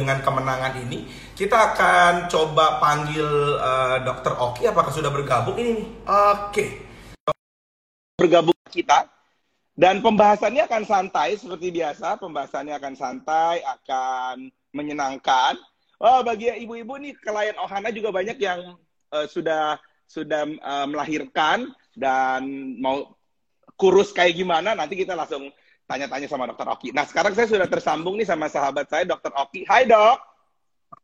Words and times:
dengan 0.00 0.24
kemenangan 0.24 0.80
ini, 0.80 1.04
kita 1.36 1.76
akan 1.76 2.32
coba 2.32 2.80
panggil 2.80 3.28
uh, 3.60 4.00
Dokter 4.00 4.32
Oki. 4.32 4.64
Apakah 4.64 4.88
sudah 4.88 5.12
bergabung 5.12 5.60
ini 5.60 5.84
nih? 5.84 5.86
Oke. 6.08 6.66
Bergabung 8.16 8.56
kita. 8.72 9.04
Dan 9.76 10.00
pembahasannya 10.00 10.64
akan 10.64 10.84
santai 10.88 11.36
seperti 11.36 11.68
biasa. 11.72 12.16
Pembahasannya 12.16 12.74
akan 12.80 12.94
santai, 12.96 13.60
akan 13.60 14.48
menyenangkan. 14.72 15.60
Oh, 16.00 16.24
bagi 16.24 16.48
ibu-ibu 16.48 16.96
nih 16.96 17.12
klien 17.20 17.56
Ohana 17.60 17.92
juga 17.92 18.08
banyak 18.08 18.40
yang 18.40 18.80
uh, 19.12 19.26
sudah 19.28 19.76
sudah 20.08 20.48
uh, 20.64 20.86
melahirkan 20.88 21.70
dan 21.92 22.42
mau 22.80 23.14
kurus 23.76 24.10
kayak 24.10 24.36
gimana 24.36 24.72
nanti 24.74 24.96
kita 24.96 25.12
langsung 25.14 25.52
tanya-tanya 25.90 26.30
sama 26.30 26.46
dokter 26.46 26.70
Oki. 26.70 26.94
Nah 26.94 27.02
sekarang 27.02 27.34
saya 27.34 27.50
sudah 27.50 27.66
tersambung 27.66 28.14
nih 28.14 28.30
sama 28.30 28.46
sahabat 28.46 28.86
saya 28.86 29.02
dokter 29.02 29.34
Oki. 29.34 29.66
Hai 29.66 29.90
dok. 29.90 30.18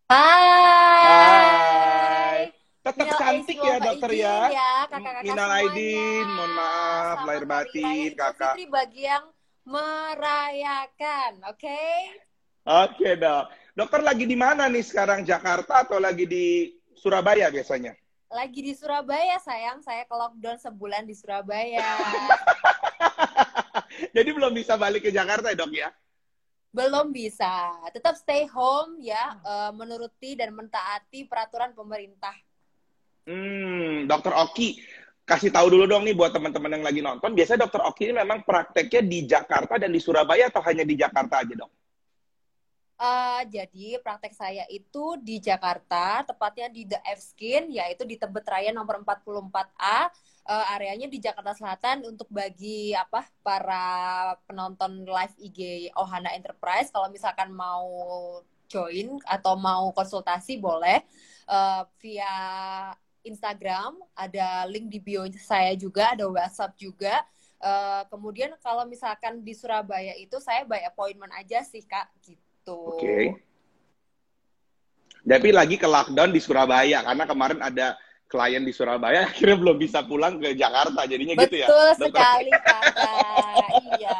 Hai. 0.07 0.47
Hai. 1.03 2.41
Tetap 2.87 3.03
Minal 3.03 3.19
cantik 3.19 3.59
ya 3.59 3.77
dokter 3.83 4.11
ya. 4.15 4.37
ya 4.47 4.71
Minal 5.27 5.51
Aidin, 5.59 6.27
mohon 6.39 6.53
maaf 6.55 7.19
lahir 7.27 7.43
batin 7.43 8.15
kakak. 8.15 8.55
Fitri 8.55 8.71
bagi 8.71 9.03
yang 9.11 9.27
merayakan, 9.67 11.43
oke? 11.51 11.59
Okay? 11.59 11.95
Oke 12.63 13.03
okay, 13.03 13.13
dok. 13.19 13.51
Dokter 13.75 14.07
lagi 14.07 14.23
di 14.23 14.39
mana 14.39 14.71
nih 14.71 14.87
sekarang 14.87 15.27
Jakarta 15.27 15.83
atau 15.83 15.99
lagi 15.99 16.31
di 16.31 16.71
Surabaya 16.95 17.51
biasanya? 17.51 17.91
Lagi 18.31 18.63
di 18.63 18.71
Surabaya 18.79 19.43
sayang, 19.43 19.83
saya 19.83 20.07
ke 20.07 20.15
lockdown 20.15 20.59
sebulan 20.63 21.11
di 21.11 21.15
Surabaya. 21.19 21.83
Jadi 24.17 24.31
belum 24.33 24.53
bisa 24.53 24.77
balik 24.77 25.07
ke 25.07 25.11
Jakarta 25.13 25.53
ya 25.53 25.57
dok 25.59 25.73
ya? 25.73 25.89
Belum 26.77 27.09
bisa. 27.09 27.73
Tetap 27.89 28.21
stay 28.21 28.45
home 28.45 29.01
ya, 29.01 29.41
uh, 29.41 29.73
menuruti 29.73 30.37
dan 30.37 30.53
mentaati 30.53 31.25
peraturan 31.25 31.73
pemerintah. 31.73 32.37
Hmm, 33.27 34.07
Dokter 34.07 34.31
Oki, 34.37 34.79
kasih 35.27 35.51
tahu 35.51 35.73
dulu 35.73 35.89
dong 35.89 36.07
nih 36.07 36.15
buat 36.15 36.31
teman-teman 36.31 36.79
yang 36.79 36.85
lagi 36.85 37.01
nonton. 37.03 37.33
Biasanya 37.33 37.67
Dokter 37.67 37.83
Oki 37.83 38.13
ini 38.13 38.15
memang 38.15 38.45
prakteknya 38.45 39.03
di 39.03 39.19
Jakarta 39.25 39.81
dan 39.81 39.91
di 39.91 39.99
Surabaya 39.99 40.53
atau 40.53 40.63
hanya 40.63 40.85
di 40.85 40.95
Jakarta 40.95 41.43
aja 41.43 41.55
dok? 41.57 41.73
Uh, 42.97 43.45
jadi 43.53 44.01
praktek 44.01 44.33
saya 44.33 44.65
itu 44.73 45.21
di 45.21 45.37
Jakarta, 45.37 46.25
tepatnya 46.25 46.73
di 46.73 46.89
The 46.89 46.97
F 47.13 47.21
Skin, 47.21 47.69
yaitu 47.69 48.09
di 48.09 48.17
Tebet 48.17 48.49
Raya 48.49 48.73
nomor 48.73 49.05
44A. 49.05 50.09
Uh, 50.47 50.67
areanya 50.79 51.11
di 51.11 51.19
Jakarta 51.19 51.59
Selatan 51.59 52.07
untuk 52.07 52.31
bagi 52.31 52.95
apa 52.95 53.27
para 53.43 53.85
penonton 54.47 55.03
live 55.03 55.35
IG 55.43 55.91
Ohana 55.99 56.31
Enterprise. 56.39 56.95
Kalau 56.95 57.11
misalkan 57.11 57.51
mau 57.51 57.91
join 58.71 59.19
atau 59.27 59.59
mau 59.59 59.91
konsultasi 59.91 60.63
boleh 60.63 61.03
uh, 61.51 61.83
via 61.99 62.35
Instagram, 63.27 63.99
ada 64.15 64.71
link 64.71 64.87
di 64.87 65.03
bio 65.03 65.27
saya 65.35 65.75
juga, 65.75 66.15
ada 66.15 66.31
WhatsApp 66.31 66.79
juga. 66.79 67.27
Uh, 67.59 68.07
kemudian 68.13 68.55
kalau 68.63 68.87
misalkan 68.87 69.43
di 69.43 69.51
Surabaya 69.51 70.15
itu 70.15 70.39
saya 70.39 70.63
by 70.63 70.87
appointment 70.87 71.35
aja 71.35 71.67
sih 71.67 71.83
kak 71.83 72.07
gitu. 72.23 72.95
Oke. 72.95 73.03
Okay. 73.03 73.25
Tapi 75.27 75.51
lagi 75.51 75.75
ke 75.75 75.91
lockdown 75.91 76.31
di 76.31 76.39
Surabaya 76.39 77.03
karena 77.03 77.25
kemarin 77.27 77.59
ada 77.59 77.99
klien 78.27 78.63
di 78.63 78.75
Surabaya 78.75 79.25
akhirnya 79.31 79.57
belum 79.59 79.77
bisa 79.79 80.03
pulang 80.03 80.39
ke 80.43 80.55
Jakarta 80.59 81.07
jadinya 81.07 81.35
Betul 81.39 81.45
gitu 81.47 81.57
ya. 81.63 81.67
Betul 81.71 81.91
sekali 82.11 82.51
kakak. 82.51 82.83
iya. 84.03 84.19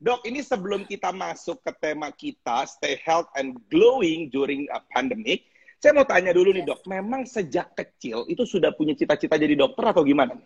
Dok, 0.00 0.24
ini 0.24 0.40
sebelum 0.40 0.88
kita 0.88 1.12
masuk 1.12 1.60
ke 1.60 1.72
tema 1.76 2.08
kita 2.08 2.64
stay 2.64 2.96
health 3.04 3.28
and 3.36 3.60
glowing 3.68 4.32
during 4.32 4.64
a 4.72 4.80
pandemic, 4.88 5.44
saya 5.76 5.92
mau 5.92 6.08
tanya 6.08 6.32
dulu 6.32 6.56
nih 6.56 6.64
dok, 6.64 6.88
memang 6.88 7.28
sejak 7.28 7.76
kecil 7.76 8.24
itu 8.24 8.48
sudah 8.48 8.72
punya 8.72 8.96
cita-cita 8.96 9.36
jadi 9.36 9.56
dokter 9.56 9.84
atau 9.92 10.00
gimana 10.00 10.40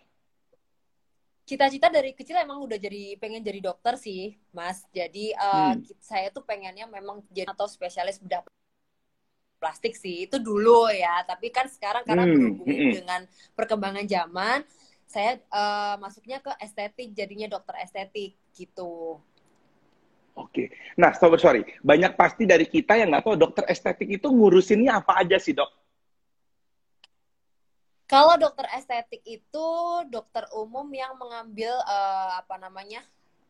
Cita-cita 1.45 1.93
dari 1.93 2.17
kecil 2.17 2.41
emang 2.41 2.65
udah 2.65 2.73
jadi 2.73 3.21
pengen 3.21 3.45
jadi 3.45 3.61
dokter 3.61 4.01
sih, 4.01 4.33
Mas. 4.49 4.81
Jadi 4.89 5.29
uh, 5.37 5.77
hmm. 5.77 5.93
saya 6.01 6.33
tuh 6.33 6.41
pengennya 6.41 6.89
memang 6.89 7.21
jadi 7.29 7.53
atau 7.53 7.69
spesialis 7.69 8.17
bedah 8.17 8.41
plastik 9.65 9.97
sih. 9.97 10.29
Itu 10.29 10.37
dulu 10.37 10.85
ya. 10.93 11.25
Tapi 11.25 11.49
kan 11.49 11.65
sekarang 11.65 12.05
karena 12.05 12.29
hmm. 12.29 12.33
berhubung 12.37 12.69
hmm. 12.69 12.93
dengan 12.93 13.21
perkembangan 13.57 14.05
zaman, 14.05 14.61
saya 15.09 15.41
uh, 15.49 15.97
masuknya 15.97 16.37
ke 16.37 16.53
estetik, 16.61 17.17
jadinya 17.17 17.57
dokter 17.57 17.81
estetik 17.81 18.37
gitu. 18.53 19.17
Oke. 20.37 20.69
Nah, 21.01 21.17
sorry, 21.17 21.41
sorry. 21.41 21.61
Banyak 21.81 22.13
pasti 22.13 22.45
dari 22.45 22.69
kita 22.69 22.93
yang 22.93 23.09
nggak 23.09 23.25
tahu 23.25 23.33
dokter 23.33 23.65
estetik 23.65 24.21
itu 24.21 24.29
ngurusinnya 24.29 25.01
apa 25.01 25.25
aja 25.25 25.41
sih, 25.41 25.57
dok? 25.57 25.73
Kalau 28.05 28.37
dokter 28.37 28.69
estetik 28.77 29.25
itu 29.25 29.67
dokter 30.13 30.45
umum 30.53 30.85
yang 30.93 31.17
mengambil 31.17 31.73
uh, 31.89 32.37
apa 32.37 32.61
namanya 32.61 33.01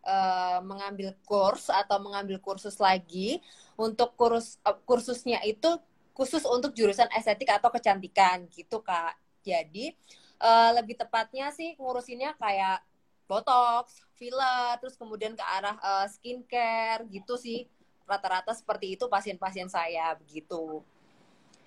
uh, 0.08 0.64
mengambil 0.64 1.12
kurs 1.28 1.68
atau 1.68 2.00
mengambil 2.00 2.40
kursus 2.40 2.80
lagi 2.80 3.44
untuk 3.76 4.16
kursus 4.16 4.56
uh, 4.64 4.80
kursusnya 4.88 5.44
itu 5.44 5.76
khusus 6.16 6.48
untuk 6.48 6.72
jurusan 6.72 7.12
estetik 7.12 7.52
atau 7.52 7.68
kecantikan 7.68 8.48
gitu 8.56 8.80
kak. 8.80 9.20
Jadi 9.44 9.92
uh, 10.40 10.72
lebih 10.80 10.96
tepatnya 10.96 11.52
sih 11.52 11.76
ngurusinnya 11.76 12.40
kayak 12.40 12.80
botox, 13.28 14.00
filler, 14.16 14.80
terus 14.80 14.96
kemudian 14.96 15.36
ke 15.36 15.44
arah 15.44 15.76
uh, 15.84 16.08
skincare 16.08 17.04
gitu 17.12 17.36
sih. 17.36 17.68
Rata-rata 18.08 18.56
seperti 18.56 18.96
itu 18.96 19.12
pasien-pasien 19.12 19.68
saya 19.68 20.16
begitu. 20.16 20.80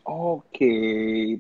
Oke, 0.09 0.73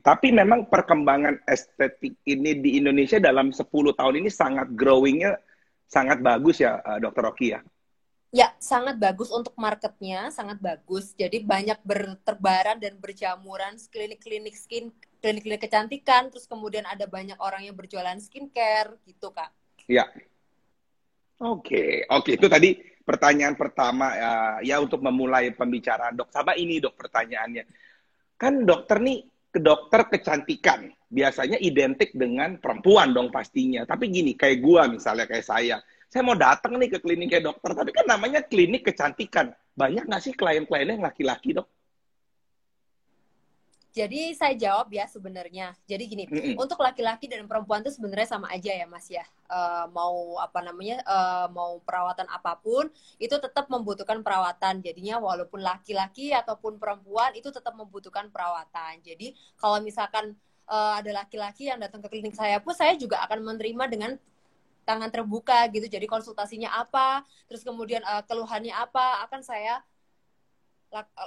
tapi 0.04 0.28
memang 0.28 0.68
perkembangan 0.68 1.40
estetik 1.48 2.20
ini 2.28 2.52
di 2.60 2.76
Indonesia 2.76 3.16
dalam 3.16 3.48
10 3.48 3.64
tahun 3.96 4.14
ini 4.20 4.28
sangat 4.28 4.68
growingnya 4.76 5.40
sangat 5.88 6.20
bagus 6.20 6.60
ya, 6.60 6.76
uh, 6.84 7.00
Dokter 7.00 7.24
Rocky 7.24 7.56
ya? 7.56 7.64
Ya, 8.28 8.52
sangat 8.60 9.00
bagus 9.00 9.32
untuk 9.32 9.56
marketnya, 9.56 10.28
sangat 10.28 10.60
bagus. 10.60 11.16
Jadi 11.16 11.40
banyak 11.40 11.80
berterbaran 11.80 12.76
dan 12.76 13.00
berjamuran 13.00 13.80
klinik-klinik 13.88 14.52
skin, 14.52 14.92
klinik-klinik 15.24 15.64
kecantikan, 15.64 16.28
terus 16.28 16.44
kemudian 16.44 16.84
ada 16.84 17.08
banyak 17.08 17.40
orang 17.40 17.64
yang 17.64 17.72
berjualan 17.72 18.20
skincare 18.20 19.00
gitu, 19.08 19.32
Kak. 19.32 19.48
Ya. 19.88 20.04
Oke, 21.38 21.72
okay. 21.72 21.90
oke 22.10 22.28
okay. 22.28 22.32
itu 22.36 22.46
tadi 22.50 22.70
pertanyaan 23.08 23.56
pertama 23.56 24.12
ya, 24.12 24.32
ya 24.60 24.76
untuk 24.84 25.00
memulai 25.00 25.48
pembicaraan 25.56 26.12
dok. 26.12 26.28
Sama 26.28 26.52
ini 26.52 26.76
dok 26.76 26.92
pertanyaannya. 26.98 27.64
Kan 28.36 28.68
dokter 28.68 29.00
nih 29.00 29.24
ke 29.48 29.64
dokter 29.64 30.04
kecantikan 30.12 30.92
biasanya 31.08 31.56
identik 31.56 32.12
dengan 32.12 32.60
perempuan 32.60 33.16
dong 33.16 33.32
pastinya. 33.32 33.88
Tapi 33.88 34.12
gini 34.12 34.36
kayak 34.36 34.60
gua 34.60 34.84
misalnya 34.92 35.24
kayak 35.24 35.46
saya, 35.48 35.80
saya 36.08 36.24
mau 36.24 36.32
datang 36.32 36.80
nih 36.80 36.88
ke 36.96 36.98
kliniknya 37.04 37.52
dokter, 37.52 37.76
tapi 37.76 37.92
kan 37.92 38.08
namanya 38.08 38.40
klinik 38.40 38.80
kecantikan. 38.88 39.52
Banyak 39.76 40.08
nggak 40.08 40.22
sih 40.24 40.32
klien-kliennya 40.32 40.96
yang 40.96 41.04
laki-laki 41.04 41.52
dok? 41.52 41.68
Jadi 43.92 44.32
saya 44.32 44.54
jawab 44.54 44.88
ya 44.94 45.04
sebenarnya. 45.04 45.74
Jadi 45.84 46.02
gini, 46.08 46.24
mm 46.24 46.32
-hmm. 46.32 46.54
untuk 46.60 46.80
laki-laki 46.80 47.26
dan 47.26 47.44
perempuan 47.44 47.82
itu 47.82 47.92
sebenarnya 47.92 48.28
sama 48.30 48.46
aja 48.52 48.72
ya 48.72 48.86
Mas 48.88 49.10
ya. 49.10 49.24
Uh, 49.48 49.90
mau 49.90 50.38
apa 50.40 50.60
namanya, 50.64 51.02
uh, 51.02 51.50
mau 51.52 51.82
perawatan 51.82 52.28
apa 52.30 52.56
pun 52.56 52.88
itu 53.20 53.36
tetap 53.36 53.66
membutuhkan 53.68 54.22
perawatan. 54.22 54.80
Jadinya 54.80 55.18
walaupun 55.20 55.60
laki-laki 55.60 56.30
ataupun 56.32 56.80
perempuan 56.80 57.34
itu 57.36 57.52
tetap 57.52 57.74
membutuhkan 57.74 58.32
perawatan. 58.32 59.02
Jadi 59.02 59.34
kalau 59.58 59.82
misalkan 59.82 60.36
uh, 60.70 61.00
ada 61.00 61.24
laki-laki 61.24 61.66
yang 61.66 61.80
datang 61.80 62.04
ke 62.04 62.08
klinik 62.12 62.36
saya 62.36 62.60
pun 62.62 62.76
saya 62.76 62.94
juga 62.94 63.24
akan 63.24 63.40
menerima 63.44 63.84
dengan 63.90 64.10
tangan 64.88 65.12
terbuka 65.12 65.68
gitu. 65.68 65.84
Jadi 65.84 66.08
konsultasinya 66.08 66.72
apa, 66.72 67.20
terus 67.44 67.60
kemudian 67.60 68.00
uh, 68.08 68.24
keluhannya 68.24 68.72
apa, 68.72 69.28
akan 69.28 69.44
saya 69.44 69.84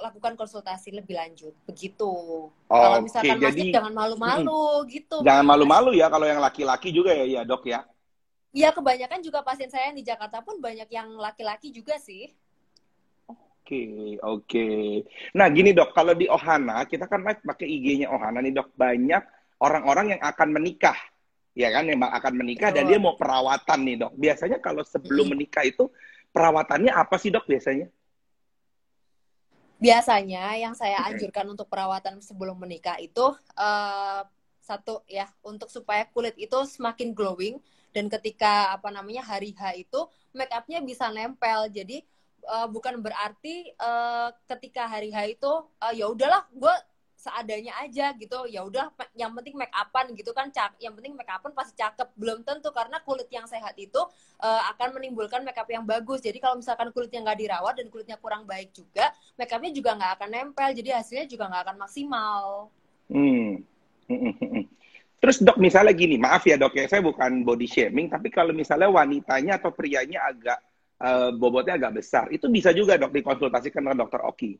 lakukan 0.01 0.33
konsultasi 0.33 0.89
lebih 0.89 1.13
lanjut 1.13 1.53
begitu. 1.69 2.09
Oh, 2.49 2.49
kalau 2.65 3.05
misalkan 3.05 3.37
okay. 3.37 3.45
masih 3.45 3.69
jangan 3.69 3.93
malu-malu 3.93 4.89
gitu. 4.89 5.21
Jangan 5.21 5.45
malu-malu 5.45 5.93
ya 5.93 6.09
kalau 6.09 6.25
yang 6.25 6.41
laki-laki 6.41 6.89
juga 6.89 7.13
ya 7.13 7.25
ya 7.29 7.41
dok 7.45 7.69
ya. 7.69 7.85
Iya 8.51 8.73
kebanyakan 8.73 9.21
juga 9.21 9.45
pasien 9.45 9.69
saya 9.69 9.93
yang 9.93 9.97
di 10.01 10.03
Jakarta 10.03 10.41
pun 10.41 10.57
banyak 10.57 10.89
yang 10.89 11.13
laki-laki 11.13 11.69
juga 11.69 12.01
sih. 12.01 12.33
Oke 13.29 13.37
okay, 13.61 14.01
oke. 14.25 14.49
Okay. 14.49 15.05
Nah 15.37 15.47
gini 15.53 15.77
dok 15.77 15.93
kalau 15.93 16.17
di 16.17 16.25
Ohana 16.25 16.81
kita 16.89 17.05
kan 17.05 17.21
pakai 17.21 17.67
IG-nya 17.69 18.09
Ohana 18.09 18.41
nih 18.41 18.57
dok 18.57 18.73
banyak 18.73 19.23
orang-orang 19.61 20.17
yang 20.17 20.21
akan 20.25 20.49
menikah 20.57 20.97
ya 21.51 21.69
kan 21.69 21.83
yang 21.87 21.99
akan 21.99 22.33
menikah 22.35 22.71
Betul. 22.71 22.77
dan 22.77 22.83
dia 22.89 22.99
mau 22.99 23.15
perawatan 23.19 23.79
nih 23.83 23.95
dok. 24.01 24.13
Biasanya 24.15 24.57
kalau 24.63 24.83
sebelum 24.87 25.27
hmm. 25.27 25.33
menikah 25.35 25.63
itu 25.67 25.91
perawatannya 26.31 26.91
apa 26.95 27.15
sih 27.19 27.29
dok 27.31 27.47
biasanya? 27.47 27.91
biasanya 29.81 30.61
yang 30.61 30.77
saya 30.77 31.01
anjurkan 31.09 31.49
untuk 31.49 31.65
perawatan 31.65 32.21
sebelum 32.21 32.53
menikah 32.61 33.01
itu 33.01 33.33
uh, 33.57 34.21
satu 34.61 35.01
ya 35.09 35.25
untuk 35.41 35.73
supaya 35.73 36.05
kulit 36.13 36.37
itu 36.37 36.53
semakin 36.69 37.17
glowing 37.17 37.57
dan 37.89 38.05
ketika 38.05 38.77
apa 38.77 38.93
namanya 38.93 39.25
hari 39.25 39.57
H 39.57 39.73
itu 39.73 40.05
make 40.37 40.53
upnya 40.53 40.85
bisa 40.85 41.09
nempel 41.09 41.65
jadi 41.73 42.05
uh, 42.45 42.69
bukan 42.69 43.01
berarti 43.01 43.73
uh, 43.81 44.29
ketika 44.53 44.85
hari 44.85 45.09
H 45.09 45.33
itu 45.33 45.49
uh, 45.81 45.93
ya 45.97 46.13
udahlah 46.13 46.45
gue 46.53 46.75
seadanya 47.21 47.77
aja 47.77 48.17
gitu. 48.17 48.49
Ya 48.49 48.65
udah 48.65 48.89
yang 49.13 49.29
penting 49.37 49.53
make 49.53 49.69
upan 49.69 50.09
gitu 50.17 50.33
kan 50.33 50.49
cak 50.49 50.81
yang 50.81 50.97
penting 50.97 51.13
make 51.13 51.29
upan 51.29 51.53
pasti 51.53 51.77
cakep. 51.77 52.09
Belum 52.17 52.41
tentu 52.41 52.73
karena 52.73 52.97
kulit 53.05 53.29
yang 53.29 53.45
sehat 53.45 53.77
itu 53.77 54.01
uh, 54.41 54.61
akan 54.73 54.97
menimbulkan 54.97 55.45
make 55.45 55.61
up 55.61 55.69
yang 55.69 55.85
bagus. 55.85 56.25
Jadi 56.25 56.41
kalau 56.41 56.57
misalkan 56.57 56.89
kulitnya 56.89 57.21
nggak 57.21 57.39
dirawat 57.45 57.73
dan 57.77 57.87
kulitnya 57.93 58.17
kurang 58.17 58.49
baik 58.49 58.73
juga 58.73 59.13
make 59.37 59.53
upnya 59.53 59.69
juga 59.69 59.93
nggak 59.93 60.11
akan 60.17 60.29
nempel. 60.33 60.69
Jadi 60.73 60.89
hasilnya 60.89 61.25
juga 61.29 61.45
nggak 61.45 61.63
akan 61.69 61.77
maksimal. 61.77 62.43
Hmm. 63.13 63.61
Terus 65.21 65.37
dok 65.37 65.61
misalnya 65.61 65.93
gini, 65.93 66.17
maaf 66.17 66.41
ya 66.49 66.57
dok 66.57 66.73
ya, 66.73 66.89
saya 66.89 67.05
bukan 67.05 67.45
body 67.45 67.69
shaming, 67.69 68.09
tapi 68.09 68.33
kalau 68.33 68.57
misalnya 68.57 68.89
wanitanya 68.89 69.61
atau 69.61 69.69
prianya 69.69 70.25
agak 70.25 70.57
uh, 70.97 71.29
bobotnya 71.29 71.77
agak 71.77 72.01
besar, 72.01 72.25
itu 72.33 72.49
bisa 72.49 72.73
juga 72.73 72.97
dok 72.97 73.13
dikonsultasikan 73.13 73.85
dengan 73.85 74.01
dokter 74.01 74.17
Oki. 74.25 74.57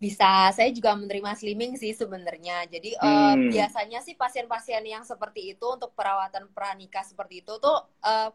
Bisa, 0.00 0.48
saya 0.56 0.72
juga 0.72 0.96
menerima 0.96 1.36
slimming 1.36 1.76
sih 1.76 1.92
sebenarnya. 1.92 2.64
Jadi 2.72 2.96
hmm. 2.96 3.04
uh, 3.04 3.36
biasanya 3.52 4.00
sih 4.00 4.16
pasien-pasien 4.16 4.80
yang 4.88 5.04
seperti 5.04 5.52
itu 5.52 5.66
untuk 5.68 5.92
perawatan 5.92 6.48
pranikah 6.56 7.04
seperti 7.04 7.44
itu 7.44 7.52
tuh 7.60 7.84
uh, 8.00 8.32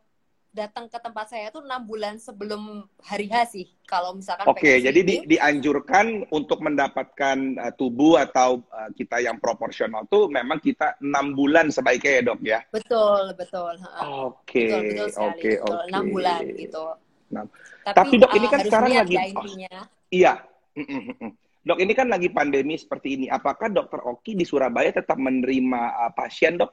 datang 0.53 0.85
ke 0.87 0.95
tempat 1.01 1.27
saya 1.33 1.49
tuh 1.49 1.65
enam 1.65 1.81
bulan 1.83 2.21
sebelum 2.21 2.85
hari 3.01 3.27
H 3.33 3.57
sih. 3.57 3.65
Kalau 3.89 4.13
misalkan 4.13 4.45
Oke, 4.45 4.61
okay, 4.61 4.75
jadi 4.77 4.99
di, 5.01 5.15
dianjurkan 5.25 6.29
untuk 6.29 6.61
mendapatkan 6.61 7.37
uh, 7.57 7.73
tubuh 7.73 8.21
atau 8.21 8.61
uh, 8.69 8.93
kita 8.93 9.25
yang 9.25 9.41
proporsional 9.41 10.05
tuh 10.05 10.29
memang 10.29 10.61
kita 10.61 11.01
enam 11.01 11.33
bulan 11.33 11.73
sebaiknya 11.73 12.11
ya 12.13 12.21
dok 12.21 12.39
ya. 12.45 12.59
Betul, 12.69 13.33
betul. 13.33 13.73
Oke, 14.21 14.69
oke, 14.69 15.17
oke. 15.17 15.51
Enam 15.89 16.13
bulan 16.13 16.45
gitu. 16.45 16.93
Nah, 17.33 17.43
tapi, 17.89 18.21
tapi 18.21 18.21
dok 18.21 18.31
ini 18.37 18.47
kan 18.53 18.59
sekarang 18.61 18.91
lagi. 19.01 19.15
Oh, 19.33 19.45
iya. 20.13 20.33
Dok, 21.65 21.81
ini 21.81 21.97
kan 21.97 22.05
lagi 22.05 22.29
pandemi 22.29 22.77
seperti 22.77 23.17
ini. 23.17 23.25
Apakah 23.25 23.73
dokter 23.73 23.97
Oki 24.05 24.37
di 24.37 24.45
Surabaya 24.45 24.93
tetap 24.93 25.17
menerima 25.17 25.81
uh, 26.05 26.11
pasien, 26.13 26.61
dok? 26.61 26.69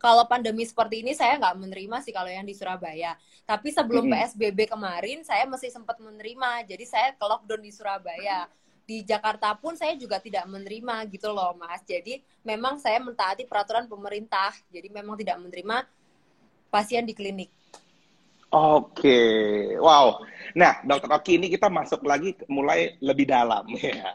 Kalau 0.00 0.24
pandemi 0.24 0.64
seperti 0.64 1.04
ini 1.04 1.12
saya 1.12 1.36
nggak 1.36 1.60
menerima 1.60 1.96
sih 2.00 2.08
kalau 2.16 2.32
yang 2.32 2.48
di 2.48 2.56
Surabaya. 2.56 3.20
Tapi 3.44 3.68
sebelum 3.68 4.08
mm 4.08 4.12
-hmm. 4.16 4.24
PSBB 4.32 4.58
kemarin 4.72 5.18
saya 5.28 5.44
masih 5.44 5.68
sempat 5.68 6.00
menerima. 6.00 6.64
Jadi 6.64 6.84
saya 6.88 7.12
ke 7.12 7.20
lockdown 7.20 7.60
di 7.60 7.68
Surabaya. 7.68 8.48
Di 8.84 9.04
Jakarta 9.04 9.52
pun 9.56 9.76
saya 9.76 9.92
juga 9.96 10.20
tidak 10.24 10.48
menerima 10.48 11.04
gitu 11.12 11.28
loh, 11.28 11.52
Mas. 11.56 11.84
Jadi 11.84 12.24
memang 12.40 12.80
saya 12.80 12.96
mentaati 12.96 13.44
peraturan 13.44 13.84
pemerintah. 13.84 14.56
Jadi 14.72 14.88
memang 14.88 15.20
tidak 15.20 15.36
menerima 15.36 15.84
pasien 16.72 17.04
di 17.04 17.12
klinik. 17.12 17.52
Oke, 18.54 19.18
wow. 19.82 20.22
Nah, 20.54 20.78
Dokter 20.86 21.10
Oki 21.10 21.42
ini 21.42 21.50
kita 21.50 21.66
masuk 21.66 22.06
lagi 22.06 22.38
mulai 22.46 22.94
lebih 23.02 23.26
dalam 23.26 23.66
ya. 23.82 24.14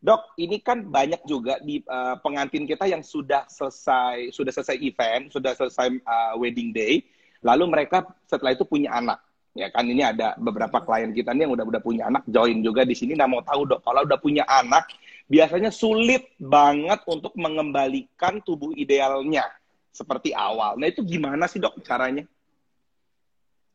Dok, 0.00 0.40
ini 0.40 0.56
kan 0.64 0.88
banyak 0.88 1.20
juga 1.28 1.60
di 1.60 1.84
uh, 1.84 2.16
pengantin 2.24 2.64
kita 2.64 2.88
yang 2.88 3.04
sudah 3.04 3.44
selesai 3.44 4.32
sudah 4.32 4.52
selesai 4.56 4.76
event, 4.80 5.28
sudah 5.28 5.52
selesai 5.52 6.00
uh, 6.00 6.32
wedding 6.40 6.72
day, 6.72 7.04
lalu 7.44 7.68
mereka 7.68 8.08
setelah 8.24 8.56
itu 8.56 8.64
punya 8.64 8.96
anak. 8.96 9.20
Ya 9.52 9.68
kan 9.68 9.84
ini 9.84 10.00
ada 10.00 10.32
beberapa 10.40 10.80
klien 10.80 11.12
kita 11.12 11.36
nih 11.36 11.44
yang 11.44 11.52
udah 11.52 11.64
udah 11.68 11.82
punya 11.84 12.08
anak 12.08 12.24
join 12.24 12.64
juga 12.64 12.88
di 12.88 12.96
sini. 12.96 13.12
Nah 13.12 13.28
mau 13.28 13.44
tahu 13.44 13.68
dok, 13.68 13.80
kalau 13.84 14.04
udah 14.08 14.16
punya 14.16 14.48
anak 14.48 14.88
biasanya 15.28 15.68
sulit 15.68 16.32
banget 16.40 17.04
untuk 17.04 17.36
mengembalikan 17.36 18.40
tubuh 18.40 18.72
idealnya 18.76 19.44
seperti 19.92 20.32
awal. 20.32 20.80
Nah 20.80 20.88
itu 20.88 21.04
gimana 21.04 21.44
sih 21.48 21.60
dok 21.60 21.80
caranya? 21.84 22.24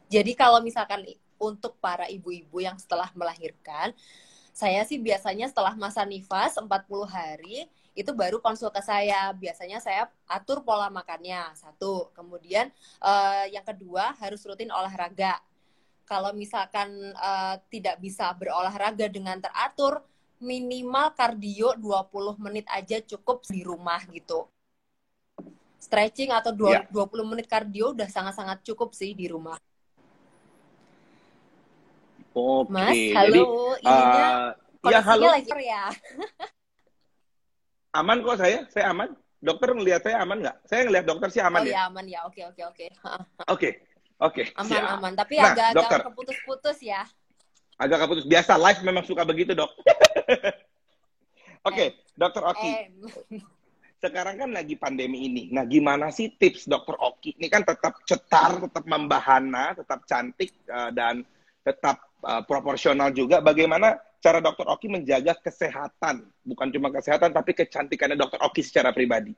Jadi 0.09 0.33
kalau 0.33 0.59
misalkan 0.59 1.05
untuk 1.37 1.77
para 1.77 2.09
ibu-ibu 2.09 2.59
yang 2.59 2.75
setelah 2.81 3.13
melahirkan, 3.13 3.93
saya 4.51 4.83
sih 4.83 4.99
biasanya 4.99 5.47
setelah 5.47 5.71
masa 5.77 6.03
nifas 6.03 6.59
40 6.59 6.67
hari 7.07 7.69
itu 7.95 8.11
baru 8.11 8.43
konsul 8.43 8.73
ke 8.73 8.81
saya. 8.83 9.31
Biasanya 9.37 9.79
saya 9.79 10.09
atur 10.27 10.65
pola 10.65 10.91
makannya 10.91 11.53
satu. 11.55 12.11
Kemudian 12.11 12.67
uh, 12.99 13.45
yang 13.47 13.63
kedua 13.63 14.17
harus 14.19 14.43
rutin 14.43 14.73
olahraga. 14.73 15.39
Kalau 16.03 16.33
misalkan 16.33 16.89
uh, 17.15 17.55
tidak 17.69 18.01
bisa 18.01 18.33
berolahraga 18.33 19.05
dengan 19.07 19.37
teratur, 19.37 20.01
minimal 20.41 21.13
kardio 21.13 21.77
20 21.77 22.39
menit 22.41 22.65
aja 22.73 22.97
cukup 23.03 23.45
di 23.45 23.61
rumah 23.61 24.01
gitu. 24.09 24.49
Stretching 25.79 26.33
atau 26.33 26.51
20 26.51 26.89
yeah. 26.89 27.23
menit 27.23 27.47
kardio 27.47 27.95
udah 27.95 28.09
sangat-sangat 28.09 28.65
cukup 28.65 28.91
sih 28.91 29.13
di 29.13 29.29
rumah. 29.29 29.55
Oke. 32.39 32.71
Mas, 32.71 32.97
halo. 33.15 33.43
Jadi, 33.75 33.87
uh, 33.87 34.47
ya 34.87 34.99
halo. 35.03 35.27
Lagi 35.27 35.51
ya. 35.59 35.83
aman 37.99 38.17
kok 38.23 38.37
saya, 38.39 38.59
saya 38.71 38.85
aman. 38.95 39.09
Dokter 39.39 39.71
ngelihat 39.71 40.03
saya 40.03 40.19
aman 40.19 40.43
nggak? 40.43 40.57
Saya 40.67 40.81
ngelihat 40.83 41.05
dokter 41.07 41.29
sih 41.31 41.39
aman 41.39 41.63
oh, 41.63 41.67
ya. 41.67 41.71
ya 41.71 41.81
aman 41.87 42.05
ya. 42.07 42.19
Oke 42.27 42.43
oke 42.43 42.61
oke. 42.67 42.85
Oke 43.55 43.69
oke. 44.19 44.43
Aman 44.59 44.67
siap. 44.67 44.95
aman. 44.99 45.11
Tapi 45.15 45.33
nah, 45.39 45.55
agak 45.55 45.67
agak 45.79 45.99
keputus-putus 46.11 46.77
ya. 46.83 47.07
Agak 47.79 48.03
keputus. 48.03 48.27
Biasa 48.27 48.59
live 48.59 48.81
memang 48.83 49.03
suka 49.07 49.23
begitu 49.23 49.55
dok. 49.55 49.71
oke, 49.79 50.55
okay, 51.63 51.87
dokter 52.19 52.43
Oki. 52.43 52.71
Sekarang 53.99 54.35
kan 54.35 54.51
lagi 54.51 54.75
pandemi 54.75 55.27
ini. 55.31 55.47
Nah, 55.55 55.63
gimana 55.63 56.11
sih 56.11 56.35
tips 56.35 56.67
dokter 56.67 56.99
Oki? 56.99 57.39
Ini 57.39 57.47
kan 57.47 57.63
tetap 57.63 58.03
cetar, 58.03 58.59
tetap 58.59 58.83
membahana, 58.83 59.71
tetap 59.71 60.03
cantik 60.03 60.51
uh, 60.67 60.91
dan 60.91 61.23
tetap 61.63 62.08
uh, 62.23 62.43
proporsional 62.43 63.11
juga. 63.11 63.39
Bagaimana 63.39 63.99
cara 64.19 64.43
Dokter 64.43 64.67
Oki 64.67 64.87
menjaga 64.91 65.35
kesehatan, 65.39 66.27
bukan 66.43 66.67
cuma 66.71 66.91
kesehatan, 66.91 67.31
tapi 67.31 67.55
kecantikannya 67.55 68.19
Dokter 68.19 68.39
Oki 68.43 68.61
secara 68.63 68.91
pribadi? 68.91 69.33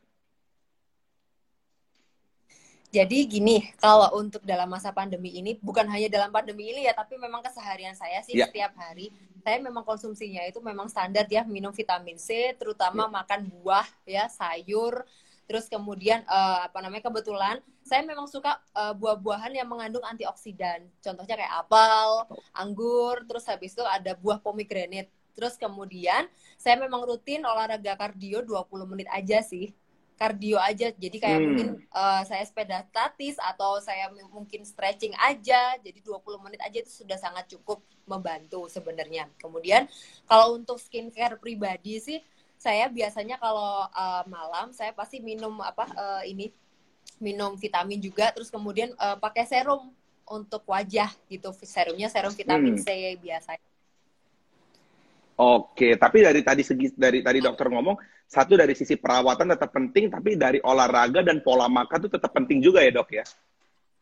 Jadi 2.91 3.23
gini, 3.23 3.71
kalau 3.79 4.19
untuk 4.19 4.43
dalam 4.43 4.67
masa 4.67 4.91
pandemi 4.91 5.31
ini, 5.39 5.55
bukan 5.63 5.87
hanya 5.87 6.11
dalam 6.11 6.27
pandemi 6.27 6.75
ini 6.75 6.83
ya, 6.83 6.91
tapi 6.91 7.15
memang 7.15 7.39
keseharian 7.39 7.95
saya 7.95 8.19
sih 8.19 8.35
yeah. 8.35 8.51
setiap 8.51 8.75
hari, 8.75 9.07
saya 9.47 9.63
memang 9.63 9.87
konsumsinya 9.87 10.43
itu 10.43 10.59
memang 10.59 10.91
standar 10.91 11.23
ya, 11.31 11.47
minum 11.47 11.71
vitamin 11.71 12.19
C, 12.19 12.51
terutama 12.59 13.07
yeah. 13.07 13.15
makan 13.15 13.41
buah 13.47 13.87
ya, 14.03 14.27
sayur, 14.27 15.07
Terus 15.51 15.67
kemudian 15.67 16.23
uh, 16.31 16.63
apa 16.63 16.79
namanya 16.79 17.11
kebetulan 17.11 17.59
saya 17.83 18.07
memang 18.07 18.23
suka 18.23 18.55
uh, 18.71 18.95
buah-buahan 18.95 19.51
yang 19.51 19.67
mengandung 19.67 19.99
antioksidan. 20.07 20.87
Contohnya 21.03 21.35
kayak 21.35 21.67
apel, 21.67 22.23
anggur, 22.55 23.19
terus 23.27 23.43
habis 23.51 23.75
itu 23.75 23.83
ada 23.83 24.15
buah 24.15 24.39
pomegranate. 24.39 25.11
Terus 25.35 25.59
kemudian 25.59 26.31
saya 26.55 26.79
memang 26.79 27.03
rutin 27.03 27.43
olahraga 27.43 27.99
kardio 27.99 28.47
20 28.47 28.63
menit 28.95 29.11
aja 29.11 29.43
sih. 29.43 29.75
Kardio 30.15 30.55
aja. 30.55 30.95
Jadi 30.95 31.19
kayak 31.19 31.35
hmm. 31.35 31.43
mungkin 31.43 31.67
uh, 31.91 32.23
saya 32.23 32.47
sepeda 32.47 32.87
statis 32.87 33.35
atau 33.35 33.75
saya 33.83 34.07
mungkin 34.31 34.63
stretching 34.63 35.11
aja. 35.19 35.75
Jadi 35.83 35.99
20 35.99 36.47
menit 36.47 36.63
aja 36.63 36.79
itu 36.79 37.03
sudah 37.03 37.19
sangat 37.19 37.51
cukup 37.51 37.83
membantu 38.07 38.71
sebenarnya. 38.71 39.27
Kemudian 39.35 39.91
kalau 40.31 40.55
untuk 40.55 40.79
skincare 40.79 41.35
pribadi 41.35 41.99
sih 41.99 42.23
saya 42.61 42.85
biasanya 42.93 43.41
kalau 43.41 43.89
uh, 43.89 44.23
malam 44.29 44.69
saya 44.69 44.93
pasti 44.93 45.17
minum 45.17 45.57
apa 45.65 45.89
uh, 45.97 46.21
ini 46.21 46.53
minum 47.17 47.57
vitamin 47.57 47.97
juga 47.97 48.29
terus 48.29 48.53
kemudian 48.53 48.93
uh, 49.01 49.17
pakai 49.17 49.49
serum 49.49 49.89
untuk 50.29 50.61
wajah 50.69 51.09
gitu 51.25 51.49
serumnya 51.65 52.05
serum 52.13 52.29
vitamin 52.29 52.77
hmm. 52.77 52.85
C 52.85 53.17
biasanya. 53.17 53.65
Oke, 55.41 55.97
tapi 55.97 56.21
dari 56.21 56.45
tadi 56.45 56.61
segi 56.61 56.93
dari 56.93 57.25
tadi 57.25 57.41
dokter 57.41 57.65
ngomong 57.65 57.97
satu 58.29 58.53
dari 58.53 58.77
sisi 58.77 58.93
perawatan 58.93 59.57
tetap 59.57 59.73
penting, 59.73 60.13
tapi 60.13 60.37
dari 60.37 60.61
olahraga 60.61 61.25
dan 61.25 61.41
pola 61.41 61.65
makan 61.65 62.05
itu 62.05 62.13
tetap 62.13 62.29
penting 62.29 62.61
juga 62.61 62.85
ya 62.85 62.93
dok 62.93 63.09
ya. 63.09 63.25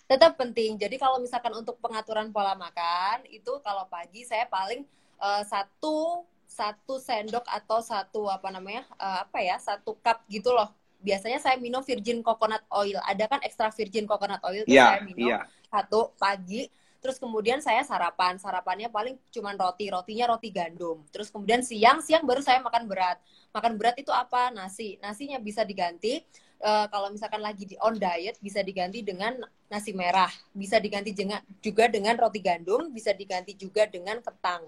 Tetap 0.03 0.35
penting. 0.35 0.75
Jadi 0.75 0.99
kalau 0.99 1.15
misalkan 1.23 1.55
untuk 1.55 1.79
pengaturan 1.79 2.27
pola 2.35 2.59
makan 2.59 3.23
itu 3.31 3.55
kalau 3.63 3.87
pagi 3.87 4.27
saya 4.27 4.51
paling 4.51 4.83
uh, 5.15 5.47
satu 5.47 6.27
satu 6.49 6.97
sendok 6.97 7.45
atau 7.45 7.77
satu 7.77 8.25
apa 8.25 8.49
namanya 8.49 8.81
uh, 8.97 9.21
apa 9.21 9.37
ya 9.37 9.61
satu 9.61 9.93
cup 10.01 10.25
gitu 10.25 10.49
loh. 10.49 10.73
Biasanya 10.99 11.39
saya 11.39 11.55
minum 11.61 11.85
virgin 11.85 12.25
coconut 12.25 12.65
oil. 12.73 12.97
Ada 13.05 13.29
kan 13.29 13.39
extra 13.45 13.69
virgin 13.69 14.09
coconut 14.09 14.41
oil 14.43 14.65
yeah, 14.65 14.97
saya 14.97 15.05
minum 15.05 15.29
yeah. 15.29 15.45
satu 15.69 16.11
pagi. 16.17 16.67
Terus 16.99 17.15
kemudian 17.15 17.63
saya 17.63 17.85
sarapan. 17.85 18.35
Sarapannya 18.35 18.91
paling 18.91 19.15
cuman 19.31 19.55
roti. 19.55 19.87
Rotinya 19.87 20.35
roti 20.35 20.49
gandum. 20.51 21.05
Terus 21.13 21.31
kemudian 21.31 21.63
siang 21.63 22.03
siang 22.03 22.25
baru 22.27 22.43
saya 22.43 22.59
makan 22.59 22.89
berat. 22.89 23.21
Makan 23.55 23.79
berat 23.79 23.95
itu 23.95 24.11
apa? 24.11 24.51
Nasi. 24.51 24.99
Nasinya 24.99 25.39
bisa 25.39 25.63
diganti 25.63 26.19
uh, 26.59 26.91
kalau 26.91 27.07
misalkan 27.13 27.39
lagi 27.39 27.63
di 27.63 27.79
on 27.79 27.95
diet 27.95 28.35
bisa 28.43 28.59
diganti 28.59 28.99
dengan 28.99 29.39
nasi 29.71 29.95
merah. 29.95 30.33
Bisa 30.51 30.81
diganti 30.83 31.15
juga 31.63 31.87
dengan 31.87 32.19
roti 32.19 32.43
gandum. 32.43 32.91
Bisa 32.91 33.15
diganti 33.15 33.55
juga 33.55 33.87
dengan 33.87 34.19
ketang 34.19 34.67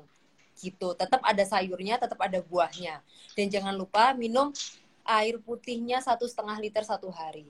gitu. 0.60 0.94
Tetap 0.98 1.22
ada 1.24 1.44
sayurnya, 1.46 2.02
tetap 2.02 2.20
ada 2.20 2.40
buahnya. 2.44 3.00
Dan 3.38 3.48
jangan 3.48 3.76
lupa 3.76 4.12
minum 4.18 4.52
air 5.06 5.38
putihnya 5.42 6.00
satu 6.02 6.28
setengah 6.28 6.58
liter 6.62 6.84
satu 6.86 7.10
hari. 7.10 7.48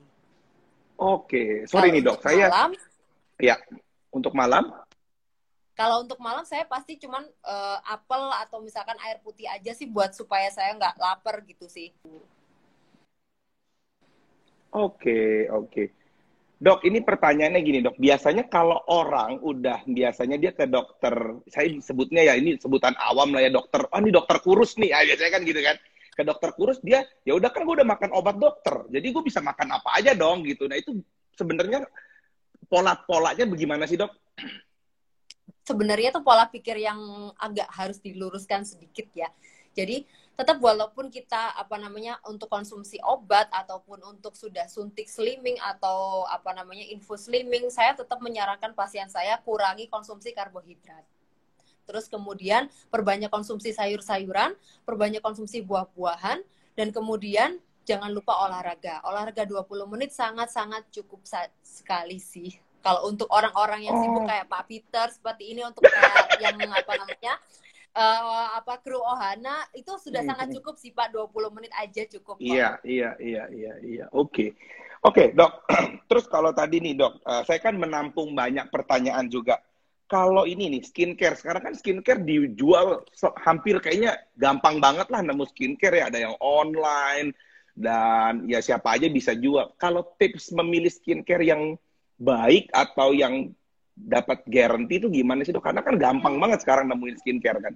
Oke, 1.02 1.66
sorry 1.66 1.90
nih 1.90 2.06
dok, 2.06 2.22
saya. 2.22 2.48
Malam, 2.48 2.72
ya 3.42 3.58
untuk 4.14 4.38
malam. 4.38 4.70
Kalau 5.74 6.06
untuk 6.06 6.22
malam 6.22 6.46
saya 6.46 6.62
pasti 6.68 7.00
cuman 7.00 7.26
uh, 7.42 7.80
apel 7.90 8.22
atau 8.38 8.62
misalkan 8.62 8.94
air 9.02 9.18
putih 9.24 9.50
aja 9.50 9.74
sih 9.74 9.90
buat 9.90 10.14
supaya 10.14 10.52
saya 10.54 10.78
nggak 10.78 11.00
lapar 11.00 11.42
gitu 11.42 11.66
sih. 11.66 11.90
Oke, 14.72 15.50
oke. 15.50 16.01
Dok, 16.62 16.86
ini 16.86 17.02
pertanyaannya 17.02 17.62
gini 17.66 17.82
dok. 17.82 17.98
Biasanya 17.98 18.46
kalau 18.46 18.78
orang 18.86 19.42
udah 19.42 19.82
biasanya 19.90 20.38
dia 20.38 20.54
ke 20.54 20.70
dokter, 20.70 21.42
saya 21.50 21.74
sebutnya 21.82 22.22
ya 22.22 22.38
ini 22.38 22.54
sebutan 22.62 22.94
awam 23.02 23.34
lah 23.34 23.42
ya 23.42 23.50
dokter. 23.50 23.82
Oh 23.90 23.98
ini 23.98 24.14
dokter 24.14 24.38
kurus 24.46 24.78
nih, 24.78 24.94
ah, 24.94 25.02
biasanya 25.02 25.32
kan 25.34 25.42
gitu 25.42 25.58
kan. 25.58 25.76
Ke 26.14 26.22
dokter 26.22 26.54
kurus 26.54 26.78
dia 26.86 27.02
ya 27.26 27.34
udah 27.34 27.50
kan 27.50 27.66
gue 27.66 27.82
udah 27.82 27.88
makan 27.98 28.14
obat 28.14 28.38
dokter, 28.38 28.86
jadi 28.94 29.08
gue 29.10 29.24
bisa 29.26 29.42
makan 29.42 29.74
apa 29.74 29.90
aja 29.98 30.14
dong 30.14 30.46
gitu. 30.46 30.70
Nah 30.70 30.78
itu 30.78 31.02
sebenarnya 31.34 31.82
pola-polanya 32.70 33.50
bagaimana 33.50 33.90
sih 33.90 33.98
dok? 33.98 34.14
Sebenarnya 35.66 36.14
tuh 36.14 36.22
pola 36.22 36.46
pikir 36.46 36.78
yang 36.78 37.34
agak 37.42 37.74
harus 37.74 37.98
diluruskan 37.98 38.70
sedikit 38.70 39.10
ya. 39.18 39.34
Jadi 39.74 40.06
tetap 40.36 40.58
walaupun 40.58 41.12
kita 41.12 41.54
apa 41.54 41.76
namanya 41.78 42.18
untuk 42.26 42.50
konsumsi 42.50 42.98
obat 43.04 43.52
ataupun 43.52 44.02
untuk 44.08 44.34
sudah 44.34 44.66
suntik 44.66 45.06
slimming 45.06 45.60
atau 45.60 46.26
apa 46.26 46.56
namanya 46.56 46.88
infus 46.90 47.28
slimming, 47.30 47.70
saya 47.70 47.94
tetap 47.94 48.18
menyarankan 48.24 48.74
pasien 48.74 49.06
saya 49.12 49.38
kurangi 49.44 49.92
konsumsi 49.92 50.34
karbohidrat. 50.34 51.04
Terus 51.86 52.08
kemudian 52.08 52.72
perbanyak 52.88 53.28
konsumsi 53.28 53.76
sayur-sayuran, 53.76 54.56
perbanyak 54.88 55.20
konsumsi 55.20 55.60
buah-buahan 55.62 56.40
dan 56.80 56.88
kemudian 56.96 57.60
jangan 57.84 58.10
lupa 58.14 58.38
olahraga. 58.48 59.04
Olahraga 59.04 59.44
20 59.44 59.68
menit 59.92 60.16
sangat-sangat 60.16 60.88
cukup 60.94 61.22
sekali 61.62 62.22
sih. 62.22 62.56
Kalau 62.82 63.14
untuk 63.14 63.30
orang-orang 63.30 63.86
yang 63.86 63.94
sibuk 64.02 64.26
oh. 64.26 64.28
kayak 64.28 64.50
Pak 64.50 64.64
Peter 64.66 65.06
seperti 65.14 65.54
ini 65.54 65.62
untuk 65.62 65.86
kayak 65.86 66.42
yang 66.42 66.58
apa 66.66 66.92
namanya 66.98 67.34
uh, 67.96 68.48
apa 68.60 68.80
kru 68.80 69.00
Ohana 69.00 69.68
itu 69.76 69.92
sudah 70.00 70.24
hmm. 70.24 70.30
sangat 70.32 70.48
cukup 70.60 70.76
sih 70.80 70.92
Pak 70.96 71.12
20 71.12 71.56
menit 71.56 71.72
aja 71.76 72.04
cukup. 72.08 72.40
Iya, 72.40 72.80
iya, 72.84 73.16
iya, 73.20 73.44
iya, 73.52 73.74
iya. 73.84 74.06
Oke. 74.16 74.56
Oke, 75.02 75.34
Dok. 75.34 75.66
Terus 76.10 76.26
kalau 76.30 76.54
tadi 76.54 76.78
nih, 76.78 76.94
Dok, 76.94 77.14
uh, 77.26 77.42
saya 77.44 77.60
kan 77.60 77.76
menampung 77.76 78.38
banyak 78.38 78.70
pertanyaan 78.70 79.28
juga. 79.28 79.58
Kalau 80.06 80.44
ini 80.44 80.68
nih 80.68 80.84
skincare, 80.84 81.40
sekarang 81.40 81.72
kan 81.72 81.74
skincare 81.74 82.20
dijual 82.28 83.08
hampir 83.48 83.80
kayaknya 83.80 84.20
gampang 84.36 84.84
banget 84.84 85.08
lah 85.08 85.24
nemu 85.24 85.48
skincare 85.48 86.04
ya, 86.04 86.12
ada 86.12 86.20
yang 86.20 86.36
online 86.44 87.32
dan 87.72 88.44
ya 88.44 88.60
siapa 88.60 89.00
aja 89.00 89.08
bisa 89.08 89.32
jual. 89.32 89.72
Kalau 89.80 90.12
tips 90.20 90.52
memilih 90.52 90.92
skincare 90.92 91.48
yang 91.48 91.80
baik 92.20 92.68
atau 92.76 93.16
yang 93.16 93.56
dapat 93.96 94.44
guarantee 94.48 94.98
itu 95.04 95.08
gimana 95.12 95.44
sih 95.44 95.54
dok? 95.54 95.64
Karena 95.64 95.84
kan 95.84 95.96
gampang 96.00 96.36
banget 96.40 96.64
sekarang 96.64 96.90
nemuin 96.90 97.18
skincare 97.20 97.60
kan. 97.60 97.74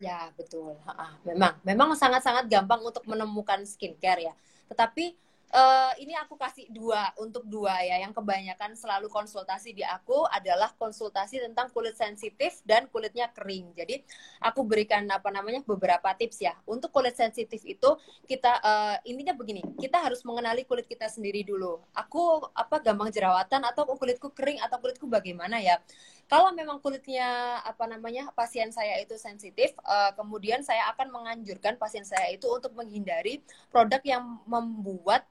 Ya 0.00 0.32
betul, 0.32 0.80
memang 1.28 1.60
memang 1.60 1.92
sangat-sangat 1.92 2.48
gampang 2.48 2.80
untuk 2.80 3.04
menemukan 3.04 3.60
skincare 3.68 4.32
ya. 4.32 4.34
Tetapi 4.72 5.12
uh, 5.50 5.92
ini 5.98 6.14
aku 6.16 6.38
kasih 6.38 6.70
dua 6.70 7.10
untuk 7.18 7.46
dua 7.46 7.82
ya. 7.82 8.00
Yang 8.02 8.22
kebanyakan 8.22 8.74
selalu 8.78 9.10
konsultasi 9.10 9.74
di 9.74 9.82
aku 9.84 10.26
adalah 10.30 10.72
konsultasi 10.78 11.42
tentang 11.42 11.70
kulit 11.74 11.94
sensitif 11.98 12.62
dan 12.62 12.86
kulitnya 12.88 13.30
kering. 13.30 13.74
Jadi 13.74 14.02
aku 14.42 14.62
berikan 14.66 15.06
apa 15.10 15.28
namanya 15.30 15.62
beberapa 15.66 16.14
tips 16.14 16.38
ya. 16.42 16.54
Untuk 16.66 16.94
kulit 16.94 17.14
sensitif 17.18 17.62
itu 17.66 17.90
kita 18.26 18.62
uh, 18.62 18.96
intinya 19.06 19.34
begini 19.34 19.62
kita 19.78 20.00
harus 20.00 20.22
mengenali 20.22 20.64
kulit 20.64 20.86
kita 20.86 21.10
sendiri 21.10 21.42
dulu. 21.42 21.82
Aku 21.94 22.46
apa 22.54 22.80
gampang 22.82 23.10
jerawatan 23.10 23.66
atau 23.66 23.86
kulitku 23.98 24.32
kering 24.32 24.62
atau 24.62 24.78
kulitku 24.78 25.06
bagaimana 25.10 25.58
ya? 25.60 25.82
Kalau 26.30 26.54
memang 26.54 26.78
kulitnya 26.78 27.58
apa 27.66 27.90
namanya 27.90 28.30
pasien 28.38 28.70
saya 28.70 29.02
itu 29.02 29.18
sensitif, 29.18 29.74
uh, 29.82 30.14
kemudian 30.14 30.62
saya 30.62 30.86
akan 30.94 31.10
menganjurkan 31.10 31.74
pasien 31.74 32.06
saya 32.06 32.30
itu 32.30 32.46
untuk 32.46 32.70
menghindari 32.78 33.42
produk 33.74 33.98
yang 34.06 34.38
membuat 34.46 35.26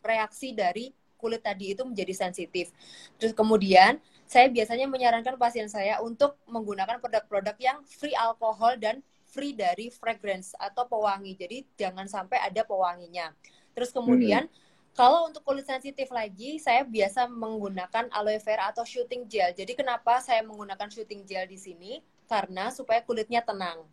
reaksi 0.00 0.52
dari 0.56 0.92
kulit 1.20 1.44
tadi 1.44 1.76
itu 1.76 1.84
menjadi 1.84 2.16
sensitif. 2.16 2.72
Terus 3.20 3.36
kemudian 3.36 4.00
saya 4.24 4.48
biasanya 4.48 4.88
menyarankan 4.88 5.36
pasien 5.36 5.68
saya 5.68 6.00
untuk 6.00 6.40
menggunakan 6.48 6.96
produk-produk 7.02 7.56
yang 7.60 7.84
free 7.84 8.16
alkohol 8.16 8.80
dan 8.80 9.04
free 9.28 9.52
dari 9.52 9.92
fragrance 9.92 10.56
atau 10.56 10.88
pewangi. 10.88 11.36
Jadi 11.36 11.68
jangan 11.76 12.08
sampai 12.08 12.40
ada 12.40 12.64
pewanginya. 12.64 13.30
Terus 13.76 13.92
kemudian 13.94 14.48
hmm. 14.48 14.94
kalau 14.96 15.28
untuk 15.28 15.44
kulit 15.46 15.68
sensitif 15.68 16.10
lagi, 16.10 16.58
saya 16.58 16.82
biasa 16.82 17.30
menggunakan 17.30 18.10
aloe 18.10 18.40
vera 18.42 18.72
atau 18.74 18.82
shooting 18.82 19.28
gel. 19.30 19.54
Jadi 19.54 19.76
kenapa 19.76 20.18
saya 20.24 20.42
menggunakan 20.42 20.88
shooting 20.90 21.22
gel 21.28 21.46
di 21.46 21.60
sini? 21.60 21.92
Karena 22.26 22.72
supaya 22.74 23.04
kulitnya 23.04 23.44
tenang. 23.44 23.86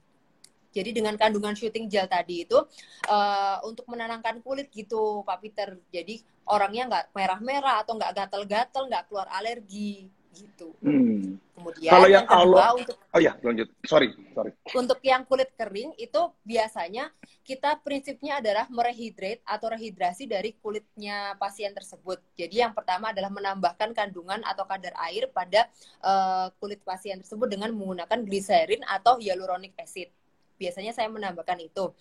Jadi 0.77 0.93
dengan 0.93 1.17
kandungan 1.17 1.57
shooting 1.57 1.89
gel 1.89 2.05
tadi 2.05 2.45
itu 2.45 2.61
uh, 3.09 3.57
untuk 3.65 3.89
menenangkan 3.89 4.45
kulit 4.45 4.69
gitu 4.69 5.25
Pak 5.25 5.41
Peter. 5.41 5.73
Jadi 5.89 6.21
orangnya 6.45 6.83
nggak 6.85 7.05
merah-merah 7.17 7.81
atau 7.81 7.97
nggak 7.97 8.13
gatel-gatel, 8.13 8.83
nggak 8.85 9.03
keluar 9.09 9.25
alergi 9.33 10.13
gitu. 10.37 10.69
Hmm. 10.85 11.41
Kemudian 11.57 11.89
kalau 11.89 12.05
yang, 12.05 12.21
yang 12.21 12.25
kedua 12.29 12.45
Allah... 12.45 12.77
untuk 12.77 12.97
oh 13.01 13.21
ya 13.21 13.33
lanjut 13.41 13.67
sorry 13.81 14.13
sorry 14.37 14.51
untuk 14.77 14.99
yang 15.01 15.25
kulit 15.25 15.49
kering 15.57 15.97
itu 15.97 16.21
biasanya 16.45 17.09
kita 17.41 17.81
prinsipnya 17.81 18.37
adalah 18.37 18.69
merehydrate 18.69 19.41
atau 19.41 19.73
rehidrasi 19.73 20.29
dari 20.29 20.53
kulitnya 20.61 21.33
pasien 21.41 21.73
tersebut. 21.73 22.21
Jadi 22.37 22.61
yang 22.61 22.77
pertama 22.77 23.09
adalah 23.09 23.33
menambahkan 23.33 23.97
kandungan 23.97 24.45
atau 24.45 24.69
kadar 24.69 24.93
air 25.09 25.31
pada 25.33 25.65
uh, 26.05 26.53
kulit 26.61 26.83
pasien 26.85 27.17
tersebut 27.17 27.49
dengan 27.49 27.73
menggunakan 27.73 28.21
gliserin 28.21 28.85
atau 28.85 29.17
hyaluronic 29.17 29.73
acid 29.81 30.13
biasanya 30.57 30.91
saya 30.91 31.07
menambahkan 31.07 31.61
itu. 31.61 31.93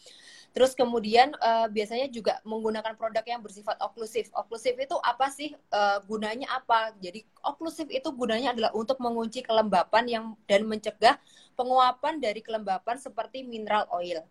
Terus 0.57 0.73
kemudian 0.73 1.37
uh, 1.37 1.69
biasanya 1.69 2.09
juga 2.09 2.41
menggunakan 2.49 2.97
produk 2.97 3.21
yang 3.29 3.45
bersifat 3.45 3.77
oklusif. 3.77 4.33
Oklusif 4.33 4.73
itu 4.81 4.97
apa 5.05 5.29
sih 5.29 5.53
uh, 5.69 6.01
gunanya 6.09 6.49
apa? 6.49 6.97
Jadi 6.97 7.29
oklusif 7.45 7.93
itu 7.93 8.09
gunanya 8.17 8.57
adalah 8.57 8.73
untuk 8.73 8.97
mengunci 8.97 9.45
kelembapan 9.45 10.05
yang 10.09 10.25
dan 10.49 10.65
mencegah 10.65 11.21
penguapan 11.53 12.17
dari 12.25 12.41
kelembapan 12.41 12.97
seperti 12.97 13.45
mineral 13.45 13.85
oil. 13.93 14.25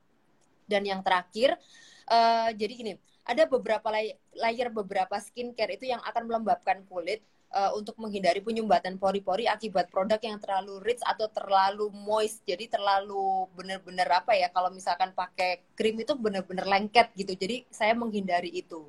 Dan 0.66 0.82
yang 0.82 1.06
terakhir, 1.06 1.62
uh, 2.10 2.50
jadi 2.58 2.74
gini, 2.74 2.94
ada 3.22 3.46
beberapa 3.46 3.86
layer 4.34 4.70
beberapa 4.74 5.18
skincare 5.22 5.78
itu 5.78 5.90
yang 5.94 6.02
akan 6.02 6.26
melembabkan 6.26 6.82
kulit 6.90 7.22
uh, 7.52 7.72
untuk 7.78 8.00
menghindari 8.02 8.42
penyumbatan 8.42 8.98
pori-pori 8.98 9.46
akibat 9.46 9.92
produk 9.92 10.18
yang 10.22 10.40
terlalu 10.42 10.82
rich 10.82 11.04
atau 11.06 11.30
terlalu 11.30 11.92
moist. 11.94 12.42
Jadi 12.48 12.72
terlalu 12.72 13.50
benar-benar 13.54 14.26
apa 14.26 14.34
ya 14.34 14.50
kalau 14.50 14.72
misalkan 14.74 15.14
pakai 15.14 15.66
krim 15.78 16.00
itu 16.02 16.16
benar-benar 16.18 16.66
lengket 16.66 17.14
gitu. 17.14 17.36
Jadi 17.36 17.68
saya 17.70 17.94
menghindari 17.94 18.50
itu. 18.50 18.88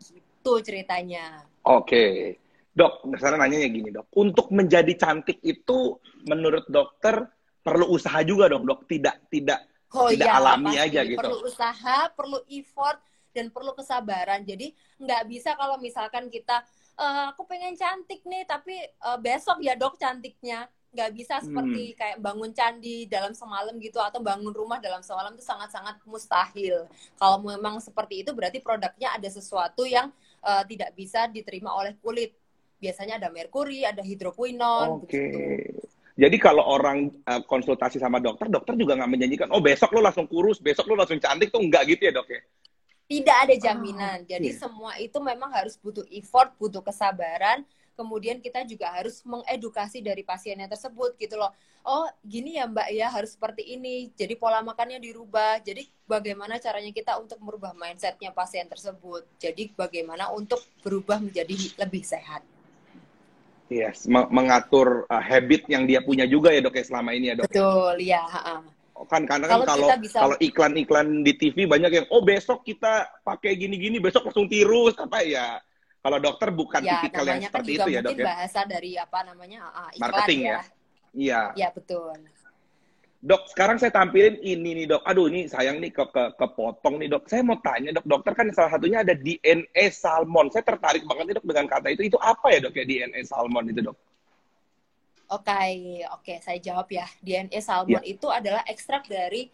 Gitu 0.00 0.52
ceritanya. 0.64 1.46
Oke. 1.64 2.36
Dok, 2.74 3.06
sekarang 3.14 3.38
nanyanya 3.38 3.68
gini, 3.70 3.88
Dok. 3.94 4.10
Untuk 4.18 4.50
menjadi 4.50 4.90
cantik 4.98 5.38
itu 5.46 5.94
menurut 6.26 6.66
dokter 6.66 7.22
perlu 7.62 7.86
usaha 7.94 8.18
juga 8.26 8.50
dong, 8.50 8.66
Dok. 8.66 8.90
Tidak 8.90 9.30
tidak 9.30 9.62
oh, 9.94 10.10
tidak 10.10 10.26
ya, 10.26 10.38
alami 10.42 10.74
pasti. 10.74 10.84
aja 10.90 11.00
gitu. 11.06 11.20
Perlu 11.22 11.38
usaha, 11.46 11.98
perlu 12.10 12.38
effort 12.50 12.98
dan 13.30 13.54
perlu 13.54 13.72
kesabaran. 13.78 14.42
Jadi 14.42 14.74
nggak 14.98 15.22
bisa 15.30 15.54
kalau 15.54 15.78
misalkan 15.78 16.26
kita 16.26 16.66
uh, 16.98 17.34
aku 17.34 17.46
pengen 17.46 17.74
cantik 17.74 18.22
nih 18.26 18.46
tapi 18.46 18.76
uh, 19.02 19.18
besok 19.18 19.60
ya 19.62 19.74
dok 19.74 19.98
cantiknya 19.98 20.66
nggak 20.94 21.10
bisa 21.10 21.42
seperti 21.42 21.90
hmm. 21.90 21.96
kayak 21.98 22.18
bangun 22.22 22.54
candi 22.54 23.10
dalam 23.10 23.34
semalam 23.34 23.74
gitu 23.82 23.98
atau 23.98 24.22
bangun 24.22 24.54
rumah 24.54 24.78
dalam 24.78 25.02
semalam 25.02 25.34
itu 25.34 25.42
sangat-sangat 25.42 25.98
mustahil. 26.06 26.86
Kalau 27.18 27.42
memang 27.42 27.82
seperti 27.82 28.22
itu 28.22 28.30
berarti 28.30 28.62
produknya 28.62 29.10
ada 29.10 29.26
sesuatu 29.26 29.82
yang 29.82 30.14
uh, 30.46 30.62
tidak 30.62 30.94
bisa 30.94 31.26
diterima 31.26 31.74
oleh 31.74 31.98
kulit. 31.98 32.30
Biasanya 32.78 33.18
ada 33.18 33.26
merkuri, 33.34 33.82
ada 33.82 34.06
hidroquinone. 34.06 35.02
Oke. 35.02 35.10
Okay. 35.10 35.34
Gitu. 35.66 35.82
Jadi 36.14 36.36
kalau 36.38 36.62
orang 36.62 37.10
uh, 37.26 37.42
konsultasi 37.42 37.98
sama 37.98 38.22
dokter, 38.22 38.46
dokter 38.46 38.78
juga 38.78 38.94
nggak 38.94 39.10
menjanjikan, 39.10 39.48
oh 39.50 39.58
besok 39.58 39.98
lo 39.98 40.00
langsung 40.06 40.30
kurus, 40.30 40.62
besok 40.62 40.86
lo 40.86 40.94
langsung 40.94 41.18
cantik 41.18 41.50
tuh 41.50 41.58
nggak 41.58 41.82
gitu 41.90 42.06
ya 42.06 42.12
dok 42.14 42.30
ya? 42.30 42.38
Tidak 43.04 43.36
ada 43.48 43.54
jaminan. 43.56 44.24
Oh, 44.24 44.28
Jadi 44.28 44.48
yeah. 44.52 44.60
semua 44.60 44.92
itu 44.96 45.18
memang 45.20 45.52
harus 45.52 45.76
butuh 45.76 46.04
effort, 46.08 46.56
butuh 46.56 46.80
kesabaran. 46.80 47.64
Kemudian 47.94 48.42
kita 48.42 48.66
juga 48.66 48.90
harus 48.90 49.22
mengedukasi 49.22 50.02
dari 50.02 50.26
pasiennya 50.26 50.66
tersebut 50.66 51.14
gitu 51.14 51.38
loh. 51.38 51.54
Oh 51.86 52.10
gini 52.26 52.58
ya 52.58 52.66
Mbak 52.66 52.88
ya 52.90 53.06
harus 53.06 53.38
seperti 53.38 53.62
ini. 53.78 54.10
Jadi 54.18 54.34
pola 54.34 54.58
makannya 54.66 54.98
dirubah. 54.98 55.62
Jadi 55.62 55.86
bagaimana 56.02 56.58
caranya 56.58 56.90
kita 56.90 57.14
untuk 57.22 57.38
merubah 57.38 57.70
mindsetnya 57.70 58.34
pasien 58.34 58.66
tersebut. 58.66 59.22
Jadi 59.38 59.70
bagaimana 59.78 60.34
untuk 60.34 60.58
berubah 60.82 61.22
menjadi 61.22 61.54
lebih 61.78 62.02
sehat. 62.02 62.42
Yes, 63.72 64.04
mengatur 64.10 65.08
uh, 65.08 65.24
habit 65.24 65.64
yang 65.72 65.88
dia 65.88 66.04
punya 66.04 66.28
juga 66.28 66.52
ya 66.52 66.60
dok 66.60 66.76
ya 66.76 66.84
selama 66.84 67.16
ini 67.16 67.32
ya 67.32 67.34
dok. 67.40 67.48
Betul, 67.48 67.94
ya 68.04 68.20
kan 69.06 69.22
karena 69.28 69.46
kan 69.46 69.62
kalau 69.64 69.88
bisa... 70.00 70.18
kalau 70.20 70.36
iklan-iklan 70.40 71.22
di 71.22 71.32
TV 71.36 71.64
banyak 71.64 71.90
yang 71.92 72.06
oh 72.10 72.24
besok 72.24 72.64
kita 72.66 73.08
pakai 73.22 73.56
gini-gini 73.56 74.00
besok 74.00 74.28
langsung 74.28 74.48
tirus 74.48 74.96
apa 75.00 75.22
ya 75.24 75.60
kalau 76.04 76.20
dokter 76.20 76.52
bukan 76.52 76.84
ya, 76.84 77.00
tipikal 77.00 77.24
yang 77.24 77.40
kan 77.40 77.48
seperti 77.48 77.70
itu 77.80 77.88
ya 77.88 78.00
dok 78.04 78.12
ya 78.12 78.26
bahasa 78.28 78.60
dari 78.68 78.92
apa 79.00 79.18
namanya 79.24 79.60
uh, 79.72 79.90
iklan 79.96 80.02
marketing 80.04 80.40
ya, 80.44 80.52
ya. 80.52 80.60
Iya. 81.14 81.40
Ya 81.54 81.68
betul. 81.70 82.12
Dok, 83.24 83.48
sekarang 83.56 83.80
saya 83.80 83.88
tampilin 83.88 84.36
ini 84.44 84.84
nih 84.84 84.86
dok. 84.92 85.02
Aduh, 85.08 85.32
ini 85.32 85.48
sayang 85.48 85.80
nih 85.80 85.96
ke, 85.96 86.04
ke 86.12 86.36
kepotong 86.36 87.00
nih 87.00 87.08
dok. 87.08 87.24
Saya 87.24 87.40
mau 87.40 87.56
tanya 87.64 87.96
dok, 87.96 88.04
dokter 88.04 88.36
kan 88.36 88.52
salah 88.52 88.76
satunya 88.76 89.00
ada 89.00 89.16
DNA 89.16 89.88
salmon. 89.88 90.52
Saya 90.52 90.60
tertarik 90.60 91.08
banget 91.08 91.32
nih 91.32 91.34
dok 91.40 91.46
dengan 91.48 91.66
kata 91.72 91.88
itu. 91.88 92.12
Itu 92.12 92.20
apa 92.20 92.52
ya 92.52 92.60
dok 92.60 92.76
ya 92.76 92.84
DNA 92.84 93.24
salmon 93.24 93.64
itu 93.72 93.80
dok? 93.80 93.96
Oke, 95.34 95.50
okay, 95.50 96.06
oke, 96.14 96.22
okay, 96.22 96.36
saya 96.46 96.58
jawab 96.62 96.86
ya. 96.94 97.10
DNA 97.18 97.58
salmon 97.58 97.98
yeah. 97.98 98.14
itu 98.14 98.30
adalah 98.30 98.62
ekstrak 98.70 99.10
dari 99.10 99.50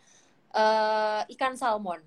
uh, 0.52 1.24
ikan 1.32 1.56
salmon. 1.56 2.04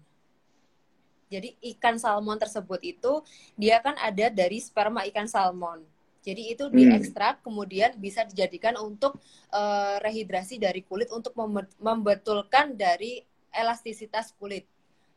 Jadi 1.34 1.58
ikan 1.74 1.98
salmon 1.98 2.38
tersebut 2.38 2.78
itu 2.86 3.26
dia 3.58 3.82
kan 3.82 3.98
ada 3.98 4.30
dari 4.30 4.62
sperma 4.62 5.02
ikan 5.10 5.26
salmon. 5.26 5.82
Jadi 6.22 6.54
itu 6.54 6.70
hmm. 6.70 6.76
diekstrak 6.78 7.42
hmm. 7.42 7.46
kemudian 7.50 7.92
bisa 7.98 8.22
dijadikan 8.30 8.78
untuk 8.78 9.18
uh, 9.50 9.98
rehidrasi 10.06 10.62
dari 10.62 10.86
kulit 10.86 11.10
untuk 11.10 11.34
membetulkan 11.82 12.78
dari 12.78 13.26
elastisitas 13.50 14.38
kulit. 14.38 14.70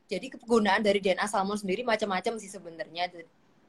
Jadi 0.08 0.32
kegunaan 0.32 0.80
dari 0.80 1.04
DNA 1.04 1.28
salmon 1.28 1.60
sendiri 1.60 1.84
macam-macam 1.84 2.40
sih 2.40 2.48
sebenarnya 2.48 3.12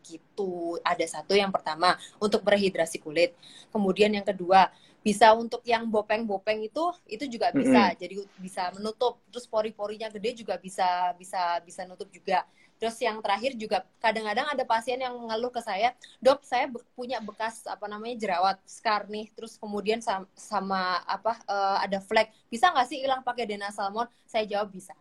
gitu. 0.08 0.80
Ada 0.82 1.20
satu 1.20 1.36
yang 1.36 1.52
pertama 1.52 2.00
untuk 2.24 2.42
merehidrasi 2.48 3.04
kulit. 3.04 3.36
Kemudian 3.76 4.16
yang 4.16 4.24
kedua 4.24 4.72
bisa 5.04 5.32
untuk 5.32 5.64
yang 5.64 5.88
bopeng-bopeng 5.88 6.64
itu 6.64 6.84
itu 7.08 7.28
juga 7.28 7.52
bisa. 7.52 7.92
Mm 7.92 7.92
-hmm. 7.92 8.00
Jadi 8.00 8.16
bisa 8.40 8.64
menutup. 8.72 9.20
Terus 9.28 9.46
pori-porinya 9.48 10.08
gede 10.08 10.44
juga 10.44 10.56
bisa 10.56 11.12
bisa 11.20 11.60
bisa 11.64 11.84
nutup 11.84 12.08
juga. 12.12 12.48
Terus 12.78 12.94
yang 13.02 13.18
terakhir 13.26 13.58
juga 13.58 13.82
kadang-kadang 13.98 14.54
ada 14.54 14.62
pasien 14.62 15.02
yang 15.02 15.18
mengeluh 15.18 15.50
ke 15.50 15.58
saya, 15.66 15.98
dok 16.22 16.46
saya 16.46 16.70
be 16.70 16.78
punya 16.94 17.18
bekas 17.18 17.66
apa 17.66 17.90
namanya 17.90 18.22
jerawat, 18.22 18.62
scar 18.70 19.10
nih, 19.10 19.34
terus 19.34 19.58
kemudian 19.58 19.98
sama, 19.98 20.30
sama 20.38 21.02
apa 21.10 21.42
uh, 21.50 21.82
ada 21.82 21.98
flek, 21.98 22.30
bisa 22.54 22.70
nggak 22.70 22.86
sih 22.86 23.02
hilang 23.02 23.26
pakai 23.26 23.50
DNA 23.50 23.74
salmon? 23.74 24.06
Saya 24.30 24.46
jawab 24.46 24.70
bisa. 24.70 24.94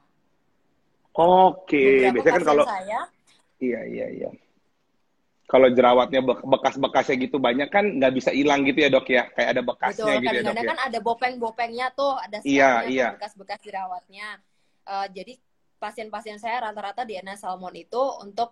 Oke, 1.13 2.09
biasanya 2.17 2.33
kan 2.33 2.45
kalau 2.49 2.65
saya, 2.65 3.01
iya 3.61 3.81
iya 3.85 4.07
iya 4.09 4.29
kalau 5.47 5.71
jerawatnya 5.71 6.27
bekas-bekasnya 6.27 7.17
gitu 7.23 7.39
banyak 7.39 7.71
kan 7.71 7.87
nggak 7.87 8.13
bisa 8.19 8.35
hilang 8.35 8.67
gitu 8.67 8.83
ya 8.83 8.91
dok 8.91 9.07
ya 9.07 9.31
kayak 9.31 9.49
ada 9.55 9.63
bekasnya 9.63 10.15
Betul, 10.19 10.23
gitu 10.27 10.35
ya 10.35 10.43
dok 10.43 10.57
ya. 10.59 10.67
kan 10.75 10.79
ada 10.91 10.99
bopeng-bopengnya 10.99 11.87
tuh 11.95 12.13
ada 12.19 12.37
iya, 12.43 12.83
iya. 12.91 13.09
bekas-bekas 13.15 13.63
jerawatnya 13.63 14.43
uh, 14.91 15.07
jadi 15.07 15.39
pasien-pasien 15.79 16.43
saya 16.43 16.67
rata-rata 16.67 17.07
di 17.07 17.15
DNA 17.15 17.39
salmon 17.39 17.75
itu 17.79 18.03
untuk 18.27 18.51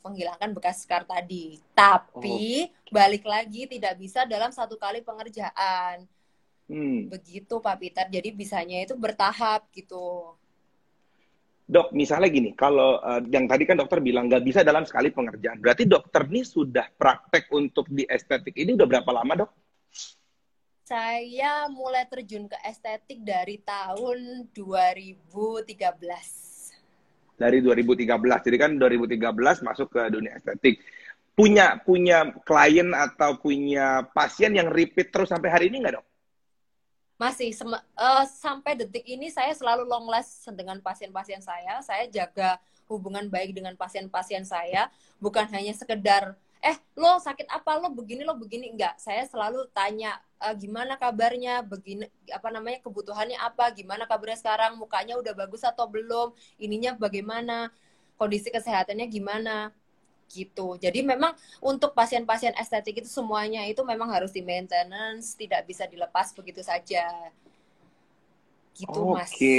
menghilangkan 0.00 0.56
bekas 0.56 0.88
scar 0.88 1.04
tadi 1.04 1.60
tapi 1.76 2.72
oh. 2.72 2.92
balik 2.94 3.28
lagi 3.28 3.68
tidak 3.68 4.00
bisa 4.00 4.24
dalam 4.24 4.48
satu 4.48 4.80
kali 4.80 5.04
pengerjaan 5.04 6.08
hmm. 6.72 7.12
begitu 7.12 7.60
Pak 7.60 7.76
Peter 7.76 8.06
jadi 8.08 8.32
bisanya 8.32 8.80
itu 8.80 8.96
bertahap 8.96 9.68
gitu 9.76 10.32
Dok, 11.68 11.92
misalnya 11.92 12.32
gini, 12.32 12.56
kalau 12.56 12.96
uh, 12.96 13.20
yang 13.28 13.44
tadi 13.44 13.68
kan 13.68 13.76
dokter 13.76 14.00
bilang 14.00 14.24
nggak 14.24 14.40
bisa 14.40 14.64
dalam 14.64 14.88
sekali 14.88 15.12
pengerjaan, 15.12 15.60
berarti 15.60 15.84
dokter 15.84 16.24
ini 16.24 16.40
sudah 16.40 16.88
praktek 16.96 17.44
untuk 17.52 17.84
di 17.92 18.08
estetik 18.08 18.56
ini 18.56 18.72
udah 18.72 18.88
berapa 18.88 19.10
lama 19.12 19.44
dok? 19.44 19.50
Saya 20.88 21.68
mulai 21.68 22.08
terjun 22.08 22.48
ke 22.48 22.56
estetik 22.64 23.20
dari 23.20 23.60
tahun 23.60 24.48
2013. 24.56 25.68
Dari 27.36 27.58
2013, 27.60 28.16
jadi 28.16 28.56
kan 28.56 28.80
2013 28.80 29.60
masuk 29.60 29.92
ke 29.92 30.08
dunia 30.08 30.40
estetik. 30.40 30.80
Punya 31.36 31.76
punya 31.84 32.32
klien 32.48 32.96
atau 32.96 33.36
punya 33.36 34.08
pasien 34.16 34.56
yang 34.56 34.72
repeat 34.72 35.12
terus 35.12 35.28
sampai 35.28 35.52
hari 35.52 35.68
ini 35.68 35.84
nggak 35.84 36.00
dok? 36.00 36.06
Masih 37.18 37.50
uh, 37.66 38.24
sampai 38.30 38.78
detik 38.78 39.02
ini 39.02 39.26
saya 39.28 39.50
selalu 39.50 39.84
long 39.90 40.06
last 40.06 40.46
dengan 40.54 40.78
pasien-pasien 40.78 41.42
saya. 41.42 41.82
Saya 41.82 42.06
jaga 42.06 42.62
hubungan 42.86 43.26
baik 43.26 43.52
dengan 43.52 43.74
pasien-pasien 43.74 44.46
saya, 44.46 44.88
bukan 45.20 45.44
hanya 45.50 45.74
sekedar 45.74 46.38
eh 46.58 46.74
lo 46.98 47.18
sakit 47.22 47.46
apa? 47.50 47.78
Lo 47.78 47.90
begini 47.90 48.22
lo 48.22 48.34
begini. 48.34 48.70
Enggak. 48.70 48.98
Saya 48.98 49.26
selalu 49.26 49.66
tanya 49.70 50.18
e, 50.42 50.46
gimana 50.58 50.98
kabarnya? 50.98 51.62
Begini 51.62 52.06
apa 52.30 52.48
namanya 52.50 52.82
kebutuhannya 52.82 53.38
apa? 53.38 53.70
Gimana 53.74 54.06
kabarnya 54.10 54.38
sekarang? 54.38 54.74
Mukanya 54.78 55.18
udah 55.18 55.34
bagus 55.34 55.62
atau 55.62 55.86
belum? 55.86 56.34
Ininya 56.58 56.98
bagaimana? 56.98 57.70
Kondisi 58.18 58.50
kesehatannya 58.50 59.06
gimana 59.06 59.70
gitu. 60.28 60.76
Jadi 60.76 61.00
memang 61.00 61.32
untuk 61.64 61.96
pasien-pasien 61.96 62.52
estetik 62.60 63.00
itu 63.00 63.10
semuanya 63.10 63.64
itu 63.64 63.80
memang 63.82 64.12
harus 64.12 64.30
di 64.30 64.44
maintenance, 64.44 65.34
tidak 65.34 65.64
bisa 65.64 65.88
dilepas 65.88 66.36
begitu 66.36 66.60
saja. 66.60 67.08
Gitu, 68.76 69.00
Oke. 69.00 69.16
Mas. 69.16 69.30
Oke. 69.34 69.58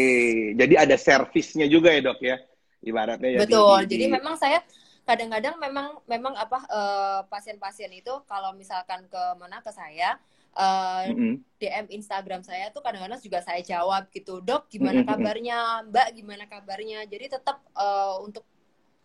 Jadi 0.55 0.73
ada 0.79 0.95
servisnya 0.95 1.67
juga 1.67 1.91
ya, 1.91 2.01
Dok 2.05 2.19
ya. 2.23 2.37
Ibaratnya 2.79 3.29
ya. 3.35 3.39
Betul. 3.43 3.83
Jadi, 3.83 3.91
Jadi 3.91 4.05
memang 4.07 4.35
saya 4.39 4.63
kadang-kadang 5.03 5.57
memang 5.57 5.87
memang 6.05 6.37
apa 6.37 6.59
uh, 6.69 7.21
pasien-pasien 7.33 7.89
itu 7.97 8.13
kalau 8.29 8.53
misalkan 8.53 9.09
ke 9.09 9.23
mana 9.41 9.57
ke 9.65 9.73
saya 9.73 10.21
uh, 10.53 11.09
mm-hmm. 11.09 11.33
DM 11.57 11.85
Instagram 11.97 12.45
saya 12.45 12.69
tuh 12.69 12.85
kadang-kadang 12.85 13.17
juga 13.17 13.41
saya 13.41 13.57
jawab 13.65 14.05
gitu 14.13 14.37
dok 14.37 14.69
gimana 14.69 15.01
kabarnya 15.01 15.89
mbak 15.89 16.13
gimana 16.13 16.45
kabarnya 16.45 17.09
jadi 17.09 17.41
tetap 17.41 17.57
uh, 17.73 18.21
untuk 18.21 18.45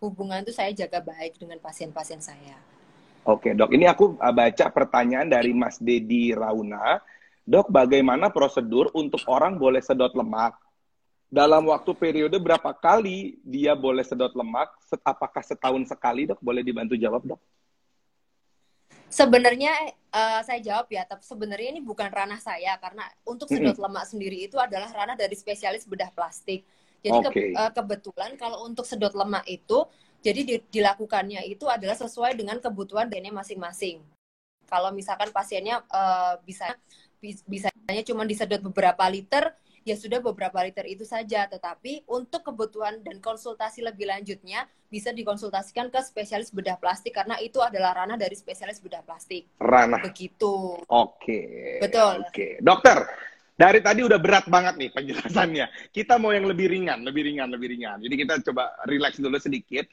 hubungan 0.05 0.45
itu 0.45 0.53
saya 0.53 0.71
jaga 0.77 1.01
baik 1.01 1.41
dengan 1.41 1.57
pasien-pasien 1.59 2.21
saya. 2.21 2.57
Oke 3.25 3.57
dok, 3.57 3.73
ini 3.73 3.89
aku 3.89 4.21
uh, 4.21 4.35
baca 4.37 4.69
pertanyaan 4.69 5.25
dari 5.25 5.57
Mas 5.57 5.81
Dedi 5.81 6.37
Rauna. 6.37 7.01
Dok, 7.45 7.73
bagaimana 7.73 8.29
prosedur 8.29 8.93
untuk 8.93 9.21
orang 9.29 9.57
boleh 9.57 9.81
sedot 9.81 10.13
lemak? 10.13 10.57
Dalam 11.33 11.67
waktu 11.67 11.93
periode 11.97 12.37
berapa 12.37 12.73
kali 12.77 13.41
dia 13.41 13.73
boleh 13.73 14.05
sedot 14.05 14.33
lemak? 14.37 14.71
Apakah 15.05 15.41
setahun 15.41 15.89
sekali 15.89 16.29
dok? 16.29 16.41
Boleh 16.45 16.61
dibantu 16.61 16.97
jawab 17.01 17.25
dok? 17.25 17.41
Sebenarnya 19.09 19.73
uh, 20.13 20.41
saya 20.45 20.61
jawab 20.61 20.91
ya, 20.93 21.07
tapi 21.09 21.23
sebenarnya 21.25 21.71
ini 21.75 21.81
bukan 21.81 22.11
ranah 22.11 22.41
saya 22.43 22.77
karena 22.77 23.09
untuk 23.25 23.47
sedot 23.47 23.79
lemak 23.79 24.05
sendiri 24.11 24.47
itu 24.51 24.61
adalah 24.61 24.91
ranah 24.93 25.17
dari 25.17 25.33
spesialis 25.33 25.89
bedah 25.89 26.13
plastik. 26.13 26.67
Jadi 27.05 27.19
okay. 27.21 27.53
ke, 27.53 27.61
uh, 27.61 27.69
kebetulan 27.77 28.33
kalau 28.41 28.65
untuk 28.65 28.89
sedot 28.89 29.13
lemak 29.13 29.45
itu, 29.45 29.85
jadi 30.25 30.41
di, 30.41 30.55
dilakukannya 30.73 31.45
itu 31.45 31.69
adalah 31.69 31.93
sesuai 31.93 32.33
dengan 32.33 32.57
kebutuhan 32.57 33.13
DNA 33.13 33.29
masing-masing. 33.29 34.01
Kalau 34.65 34.89
misalkan 34.97 35.29
pasiennya 35.29 35.85
uh, 35.93 36.41
bisa 36.41 36.73
bisanya 37.21 38.03
cuma 38.09 38.25
disedot 38.25 38.65
beberapa 38.65 39.05
liter, 39.13 39.53
ya 39.85 39.93
sudah 40.01 40.25
beberapa 40.25 40.65
liter 40.65 40.89
itu 40.89 41.05
saja. 41.05 41.45
Tetapi 41.45 42.09
untuk 42.09 42.41
kebutuhan 42.41 43.05
dan 43.05 43.21
konsultasi 43.21 43.85
lebih 43.85 44.09
lanjutnya 44.09 44.65
bisa 44.89 45.13
dikonsultasikan 45.13 45.93
ke 45.93 46.01
spesialis 46.01 46.49
bedah 46.49 46.81
plastik 46.81 47.13
karena 47.13 47.37
itu 47.45 47.61
adalah 47.61 47.93
ranah 47.93 48.17
dari 48.17 48.33
spesialis 48.33 48.81
bedah 48.81 49.05
plastik. 49.05 49.45
Ranah. 49.61 50.01
Begitu. 50.09 50.81
Oke. 50.89 51.41
Betul. 51.85 52.25
Oke. 52.25 52.57
Dokter, 52.65 53.05
dari 53.55 53.79
tadi 53.79 54.03
udah 54.03 54.19
berat 54.19 54.51
banget 54.51 54.75
nih 54.75 54.91
penjelasannya. 54.91 55.67
Kita 55.95 56.19
mau 56.19 56.35
yang 56.35 56.51
lebih 56.51 56.67
ringan, 56.67 57.07
lebih 57.07 57.23
ringan, 57.23 57.49
lebih 57.55 57.71
ringan. 57.71 58.03
Jadi 58.03 58.15
kita 58.19 58.35
coba 58.51 58.75
relax 58.91 59.23
dulu 59.23 59.39
sedikit. 59.39 59.87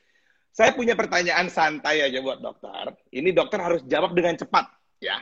Saya 0.51 0.75
punya 0.75 0.97
pertanyaan 0.97 1.47
santai 1.47 2.03
aja 2.03 2.19
buat 2.19 2.41
dokter. 2.41 2.91
Ini 3.13 3.31
dokter 3.31 3.61
harus 3.61 3.81
jawab 3.87 4.11
dengan 4.17 4.35
cepat, 4.35 4.67
ya. 4.99 5.15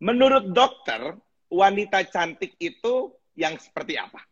Menurut 0.00 0.48
dokter, 0.48 1.12
wanita 1.52 2.06
cantik 2.08 2.56
itu 2.56 3.12
yang 3.36 3.58
seperti 3.60 4.00
apa? 4.00 4.22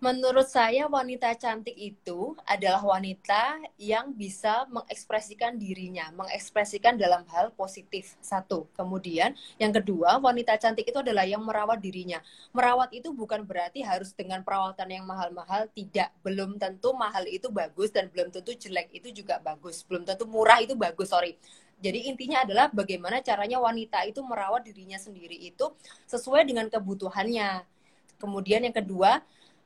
Menurut 0.00 0.48
saya 0.48 0.88
wanita 0.88 1.28
cantik 1.36 1.76
itu 1.76 2.32
adalah 2.48 2.80
wanita 2.80 3.60
yang 3.76 4.16
bisa 4.16 4.64
mengekspresikan 4.72 5.60
dirinya, 5.60 6.08
mengekspresikan 6.16 6.96
dalam 6.96 7.20
hal 7.28 7.52
positif. 7.52 8.16
Satu. 8.24 8.64
Kemudian 8.72 9.36
yang 9.60 9.76
kedua, 9.76 10.16
wanita 10.16 10.56
cantik 10.56 10.88
itu 10.88 11.04
adalah 11.04 11.28
yang 11.28 11.44
merawat 11.44 11.84
dirinya. 11.84 12.16
Merawat 12.56 12.96
itu 12.96 13.12
bukan 13.12 13.44
berarti 13.44 13.84
harus 13.84 14.16
dengan 14.16 14.40
perawatan 14.40 14.88
yang 14.88 15.04
mahal-mahal, 15.04 15.68
tidak. 15.76 16.08
Belum 16.24 16.56
tentu 16.56 16.96
mahal 16.96 17.28
itu 17.28 17.52
bagus 17.52 17.92
dan 17.92 18.08
belum 18.08 18.32
tentu 18.32 18.56
jelek 18.56 18.88
itu 18.96 19.12
juga 19.12 19.36
bagus. 19.44 19.84
Belum 19.84 20.08
tentu 20.08 20.24
murah 20.24 20.64
itu 20.64 20.72
bagus, 20.80 21.12
sorry. 21.12 21.36
Jadi 21.76 22.08
intinya 22.08 22.40
adalah 22.48 22.72
bagaimana 22.72 23.20
caranya 23.20 23.60
wanita 23.60 24.08
itu 24.08 24.24
merawat 24.24 24.64
dirinya 24.64 24.96
sendiri 24.96 25.36
itu 25.36 25.76
sesuai 26.08 26.48
dengan 26.48 26.72
kebutuhannya. 26.72 27.68
Kemudian 28.16 28.64
yang 28.64 28.72
kedua, 28.72 29.20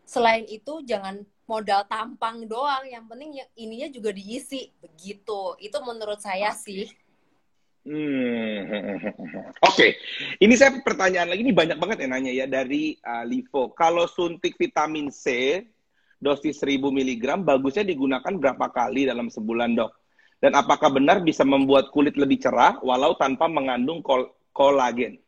selain 0.05 0.45
itu 0.49 0.85
jangan 0.85 1.25
modal 1.45 1.85
tampang 1.85 2.49
doang 2.49 2.85
yang 2.89 3.05
penting 3.05 3.41
ya, 3.41 3.45
ininya 3.57 3.89
juga 3.93 4.13
diisi 4.13 4.73
begitu 4.81 5.57
itu 5.61 5.77
menurut 5.85 6.21
saya 6.21 6.53
sih 6.57 6.89
Hmm, 7.85 8.65
oke. 8.65 9.77
Okay. 9.77 9.93
Ini 10.41 10.55
saya 10.57 10.81
pertanyaan 10.81 11.29
lagi, 11.29 11.45
ini 11.45 11.53
banyak 11.53 11.77
banget 11.77 12.01
yang 12.01 12.17
nanya 12.17 12.33
ya 12.33 12.47
dari 12.49 12.97
uh, 13.05 13.29
Livo. 13.29 13.77
Kalau 13.77 14.09
suntik 14.09 14.57
vitamin 14.57 15.13
C 15.13 15.61
dosis 16.17 16.65
1000 16.65 16.81
mg 16.81 17.45
bagusnya 17.45 17.85
digunakan 17.85 18.33
berapa 18.33 18.73
kali 18.73 19.05
dalam 19.05 19.29
sebulan, 19.29 19.77
Dok? 19.77 19.93
Dan 20.41 20.57
apakah 20.57 20.97
benar 20.97 21.21
bisa 21.21 21.45
membuat 21.45 21.93
kulit 21.93 22.17
lebih 22.17 22.41
cerah 22.41 22.81
walau 22.81 23.17
tanpa 23.21 23.53
mengandung 23.53 24.01
kol 24.01 24.33
kolagen? 24.57 25.21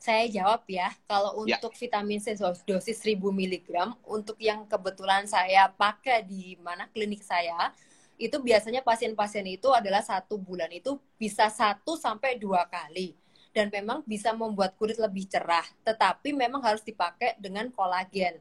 Saya 0.00 0.24
jawab 0.32 0.64
ya, 0.64 0.88
kalau 1.04 1.44
Ya. 1.44 1.60
untuk 1.60 1.76
vitamin 1.76 2.18
C 2.24 2.32
dos- 2.32 2.64
dosis 2.64 2.96
1000 3.04 3.28
mg, 3.28 3.68
untuk 4.08 4.40
yang 4.40 4.64
kebetulan 4.64 5.28
saya 5.28 5.68
pakai 5.68 6.24
di 6.24 6.56
mana 6.64 6.88
klinik 6.88 7.20
saya, 7.20 7.70
itu 8.16 8.36
biasanya 8.40 8.80
pasien-pasien 8.80 9.44
itu 9.48 9.68
adalah 9.72 10.00
satu 10.00 10.40
bulan 10.40 10.68
itu 10.72 10.96
bisa 11.20 11.52
satu 11.52 12.00
sampai 12.00 12.40
dua 12.40 12.64
kali. 12.68 13.12
Dan 13.52 13.66
memang 13.68 14.00
bisa 14.06 14.30
membuat 14.32 14.78
kulit 14.78 14.96
lebih 14.96 15.26
cerah, 15.26 15.66
tetapi 15.82 16.30
memang 16.32 16.62
harus 16.62 16.80
dipakai 16.86 17.34
dengan 17.36 17.66
kolagen. 17.68 18.38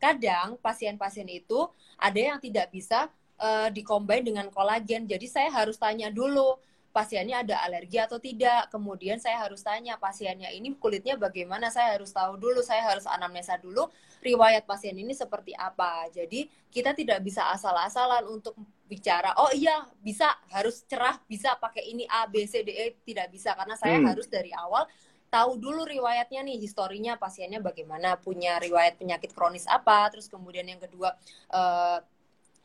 Kadang 0.00 0.56
pasien-pasien 0.60 1.28
itu 1.28 1.68
ada 1.96 2.20
yang 2.20 2.38
tidak 2.40 2.68
bisa 2.72 3.08
eh, 3.40 3.72
dikombin 3.72 4.20
dengan 4.20 4.52
kolagen, 4.52 5.08
jadi 5.08 5.24
saya 5.24 5.48
harus 5.48 5.80
tanya 5.80 6.12
dulu, 6.12 6.60
pasiennya 6.90 7.42
ada 7.46 7.62
alergi 7.66 7.98
atau 7.98 8.18
tidak. 8.18 8.70
Kemudian 8.70 9.18
saya 9.22 9.42
harus 9.42 9.62
tanya 9.62 9.96
pasiennya 9.96 10.50
ini 10.50 10.74
kulitnya 10.76 11.14
bagaimana. 11.16 11.70
Saya 11.70 11.94
harus 11.98 12.10
tahu 12.10 12.36
dulu, 12.36 12.60
saya 12.62 12.82
harus 12.86 13.06
anamnesa 13.06 13.58
dulu 13.58 13.86
riwayat 14.20 14.68
pasien 14.68 14.94
ini 14.98 15.14
seperti 15.16 15.56
apa. 15.56 16.06
Jadi 16.12 16.46
kita 16.68 16.92
tidak 16.92 17.24
bisa 17.24 17.48
asal-asalan 17.50 18.26
untuk 18.28 18.54
bicara, 18.90 19.38
oh 19.38 19.54
iya 19.54 19.86
bisa 20.02 20.26
harus 20.50 20.82
cerah, 20.90 21.14
bisa 21.30 21.54
pakai 21.56 21.94
ini 21.94 22.04
A, 22.10 22.26
B, 22.26 22.42
C, 22.50 22.66
D, 22.66 22.74
E. 22.74 22.86
Tidak 23.06 23.30
bisa 23.30 23.54
karena 23.54 23.78
saya 23.78 24.02
Hmm. 24.02 24.10
harus 24.10 24.26
dari 24.26 24.50
awal 24.50 24.82
tahu 25.30 25.62
dulu 25.62 25.86
riwayatnya 25.86 26.42
nih, 26.42 26.58
historinya 26.58 27.14
pasiennya 27.14 27.62
bagaimana, 27.62 28.18
punya 28.18 28.58
riwayat 28.58 28.98
penyakit 28.98 29.30
kronis 29.30 29.62
apa, 29.70 30.10
terus 30.10 30.26
kemudian 30.26 30.66
yang 30.66 30.82
kedua 30.82 31.14
eh, 31.54 31.98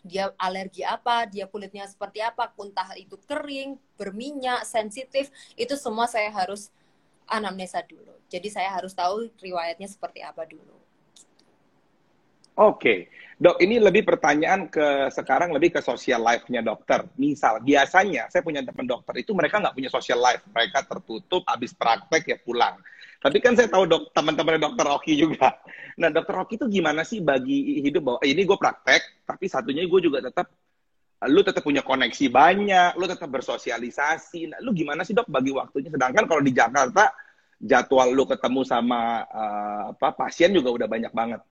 dia 0.06 0.30
alergi 0.38 0.86
apa, 0.86 1.26
dia 1.26 1.50
kulitnya 1.50 1.90
seperti 1.90 2.22
apa, 2.22 2.54
entah 2.62 2.94
itu 2.94 3.18
kering, 3.26 3.82
berminyak, 3.98 4.62
sensitif, 4.62 5.34
itu 5.58 5.74
semua 5.74 6.06
saya 6.06 6.30
harus 6.30 6.70
anamnesa 7.26 7.82
dulu. 7.82 8.14
Jadi 8.30 8.54
saya 8.54 8.70
harus 8.70 8.94
tahu 8.94 9.34
riwayatnya 9.42 9.90
seperti 9.90 10.22
apa 10.22 10.46
dulu. 10.46 10.78
Oke, 12.56 13.12
dok 13.36 13.60
ini 13.60 13.84
lebih 13.84 14.08
pertanyaan 14.08 14.72
ke 14.72 15.12
sekarang 15.12 15.52
lebih 15.52 15.76
ke 15.76 15.84
social 15.84 16.24
life-nya 16.24 16.64
dokter. 16.64 17.04
Misal, 17.20 17.60
biasanya 17.60 18.32
saya 18.32 18.40
punya 18.40 18.64
teman 18.64 18.88
dokter 18.88 19.20
itu 19.20 19.36
mereka 19.36 19.60
nggak 19.60 19.76
punya 19.76 19.92
social 19.92 20.24
life, 20.24 20.40
mereka 20.56 20.88
tertutup, 20.88 21.44
habis 21.52 21.76
praktek 21.76 22.24
ya 22.24 22.38
pulang. 22.40 22.80
Tapi 23.26 23.42
kan 23.42 23.58
saya 23.58 23.66
tahu 23.66 23.90
dok 23.90 24.14
teman-teman 24.14 24.62
dokter 24.62 24.86
Oki 24.86 25.18
juga. 25.18 25.58
Nah 25.98 26.14
dokter 26.14 26.38
Oki 26.38 26.62
itu 26.62 26.70
gimana 26.70 27.02
sih 27.02 27.26
bagi 27.26 27.82
hidup 27.82 28.02
bahwa 28.06 28.20
"Eh, 28.22 28.38
ini 28.38 28.46
gue 28.46 28.54
praktek, 28.54 29.26
tapi 29.26 29.50
satunya 29.50 29.82
gue 29.90 29.98
juga 29.98 30.22
tetap 30.22 30.46
lu 31.26 31.42
tetap 31.42 31.66
punya 31.66 31.82
koneksi 31.82 32.30
banyak, 32.30 32.92
lu 33.02 33.10
tetap 33.10 33.26
bersosialisasi. 33.34 34.54
Nah, 34.54 34.60
lu 34.62 34.78
gimana 34.78 35.02
sih 35.02 35.18
dok 35.18 35.26
bagi 35.26 35.50
waktunya? 35.50 35.90
Sedangkan 35.90 36.30
kalau 36.30 36.38
di 36.46 36.54
Jakarta 36.54 37.10
jadwal 37.58 38.14
lu 38.14 38.30
ketemu 38.30 38.62
sama 38.62 39.26
eh, 39.26 39.84
apa 39.98 40.14
pasien 40.14 40.54
juga 40.54 40.70
udah 40.70 40.86
banyak 40.86 41.10
banget. 41.10 41.42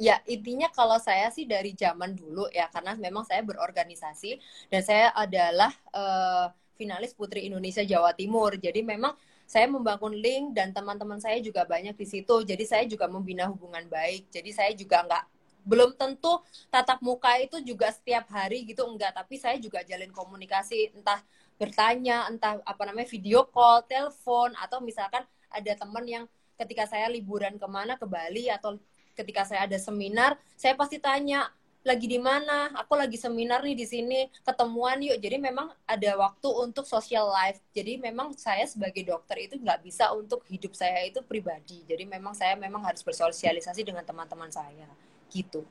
Ya, 0.00 0.24
intinya 0.24 0.72
kalau 0.72 0.96
saya 0.96 1.28
sih 1.28 1.44
dari 1.44 1.76
zaman 1.76 2.16
dulu 2.16 2.48
ya, 2.48 2.66
karena 2.72 2.96
memang 2.96 3.28
saya 3.28 3.44
berorganisasi 3.44 4.40
dan 4.72 4.80
saya 4.80 5.12
adalah 5.12 5.68
eh, 5.92 6.46
finalis 6.80 7.12
Putri 7.12 7.44
Indonesia 7.44 7.84
Jawa 7.84 8.16
Timur. 8.16 8.56
Jadi 8.56 8.80
memang 8.80 9.12
saya 9.46 9.68
membangun 9.68 10.14
link 10.16 10.56
dan 10.56 10.72
teman-teman 10.72 11.20
saya 11.20 11.38
juga 11.40 11.62
banyak 11.68 11.94
di 11.94 12.06
situ. 12.08 12.42
Jadi 12.42 12.64
saya 12.64 12.84
juga 12.88 13.06
membina 13.06 13.46
hubungan 13.48 13.84
baik. 13.88 14.32
Jadi 14.32 14.50
saya 14.50 14.72
juga 14.72 15.04
nggak 15.04 15.24
belum 15.62 15.94
tentu 15.94 16.42
tatap 16.74 16.98
muka 16.98 17.38
itu 17.38 17.62
juga 17.62 17.94
setiap 17.94 18.26
hari 18.34 18.66
gitu 18.66 18.82
enggak, 18.82 19.14
tapi 19.14 19.38
saya 19.38 19.54
juga 19.62 19.86
jalin 19.86 20.10
komunikasi 20.10 20.90
entah 20.90 21.22
bertanya, 21.54 22.26
entah 22.26 22.58
apa 22.66 22.82
namanya 22.82 23.06
video 23.06 23.46
call, 23.46 23.86
telepon 23.86 24.50
atau 24.58 24.82
misalkan 24.82 25.22
ada 25.46 25.72
teman 25.78 26.02
yang 26.02 26.24
ketika 26.58 26.90
saya 26.90 27.06
liburan 27.06 27.62
ke 27.62 27.66
mana 27.70 27.94
ke 27.94 28.06
Bali 28.06 28.50
atau 28.50 28.74
ketika 29.14 29.46
saya 29.46 29.70
ada 29.70 29.78
seminar, 29.78 30.34
saya 30.58 30.74
pasti 30.74 30.98
tanya 30.98 31.46
lagi 31.82 32.06
di 32.06 32.18
mana, 32.18 32.70
aku 32.78 32.94
lagi 32.94 33.18
seminar 33.18 33.62
nih 33.66 33.74
di 33.74 33.86
sini, 33.86 34.20
ketemuan 34.46 35.02
yuk. 35.02 35.18
Jadi 35.18 35.36
memang 35.38 35.70
ada 35.82 36.10
waktu 36.14 36.48
untuk 36.62 36.86
social 36.86 37.26
life. 37.30 37.58
Jadi 37.74 37.98
memang 37.98 38.34
saya 38.38 38.62
sebagai 38.70 39.02
dokter 39.02 39.50
itu 39.50 39.58
nggak 39.58 39.82
bisa 39.82 40.14
untuk 40.14 40.46
hidup 40.46 40.72
saya 40.78 41.02
itu 41.02 41.18
pribadi. 41.26 41.82
Jadi 41.86 42.06
memang 42.06 42.38
saya 42.38 42.54
memang 42.54 42.86
harus 42.86 43.02
bersosialisasi 43.02 43.82
dengan 43.82 44.06
teman-teman 44.06 44.50
saya, 44.50 44.86
gitu. 45.34 45.66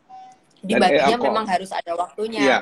Di 0.61 0.77
Dan, 0.77 0.91
eh, 0.93 1.17
memang 1.17 1.47
harus 1.47 1.71
ada 1.73 1.95
waktunya. 1.95 2.43
Iya. 2.43 2.59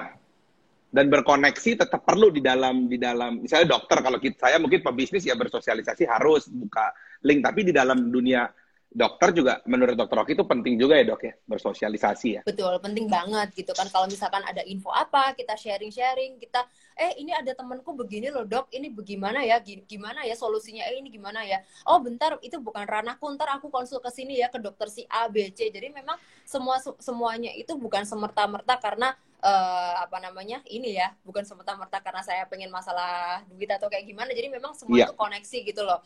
Dan 0.90 1.06
berkoneksi 1.14 1.86
tetap 1.86 2.02
perlu 2.02 2.34
di 2.34 2.42
dalam 2.42 2.90
di 2.90 2.98
dalam 2.98 3.46
misalnya 3.46 3.78
dokter 3.78 4.02
kalau 4.02 4.18
kita, 4.18 4.50
saya 4.50 4.58
mungkin 4.58 4.82
pebisnis 4.82 5.22
ya 5.22 5.38
bersosialisasi 5.38 6.10
harus 6.10 6.50
buka 6.50 6.90
link 7.22 7.46
tapi 7.46 7.62
di 7.62 7.70
dalam 7.70 8.10
dunia 8.10 8.50
dokter 8.90 9.30
juga 9.38 9.62
menurut 9.70 9.94
dokter 9.94 10.18
Rocky 10.18 10.34
itu 10.34 10.46
penting 10.50 10.74
juga 10.82 10.98
ya 10.98 11.06
dok 11.06 11.22
ya 11.22 11.34
bersosialisasi 11.46 12.30
ya. 12.36 12.42
Betul, 12.42 12.74
penting 12.82 13.06
banget 13.06 13.54
gitu 13.54 13.72
kan. 13.78 13.86
Kalau 13.94 14.10
misalkan 14.10 14.42
ada 14.42 14.66
info 14.66 14.90
apa, 14.90 15.38
kita 15.38 15.54
sharing-sharing, 15.54 16.42
kita, 16.42 16.66
eh 16.98 17.14
ini 17.22 17.30
ada 17.30 17.54
temanku 17.54 17.94
begini 17.94 18.34
loh 18.34 18.50
dok, 18.50 18.66
ini 18.74 18.90
bagaimana 18.90 19.46
ya, 19.46 19.62
Gi- 19.62 19.86
gimana 19.86 20.26
ya 20.26 20.34
solusinya, 20.34 20.82
eh 20.90 20.98
ini 20.98 21.14
gimana 21.14 21.46
ya. 21.46 21.62
Oh 21.86 22.02
bentar, 22.02 22.42
itu 22.42 22.58
bukan 22.58 22.90
ranahku, 22.90 23.30
ntar 23.38 23.54
aku 23.54 23.70
konsul 23.70 24.02
ke 24.02 24.10
sini 24.10 24.42
ya, 24.42 24.50
ke 24.50 24.58
dokter 24.58 24.90
si 24.90 25.06
A, 25.06 25.30
B, 25.30 25.54
C. 25.54 25.70
Jadi 25.70 25.94
memang 25.94 26.18
semua 26.42 26.82
semuanya 26.98 27.54
itu 27.54 27.78
bukan 27.78 28.02
semerta-merta 28.10 28.82
karena 28.82 29.14
eh, 29.40 29.96
apa 30.02 30.18
namanya 30.18 30.66
ini 30.66 30.98
ya, 30.98 31.14
bukan 31.22 31.46
semerta-merta 31.46 32.02
karena 32.02 32.26
saya 32.26 32.44
pengen 32.50 32.74
masalah 32.74 33.46
duit 33.54 33.70
atau 33.70 33.86
kayak 33.88 34.10
gimana. 34.10 34.34
Jadi 34.34 34.50
memang 34.50 34.74
semua 34.74 34.98
Iya. 34.98 35.06
itu 35.06 35.14
koneksi 35.14 35.58
gitu 35.70 35.86
loh. 35.86 36.02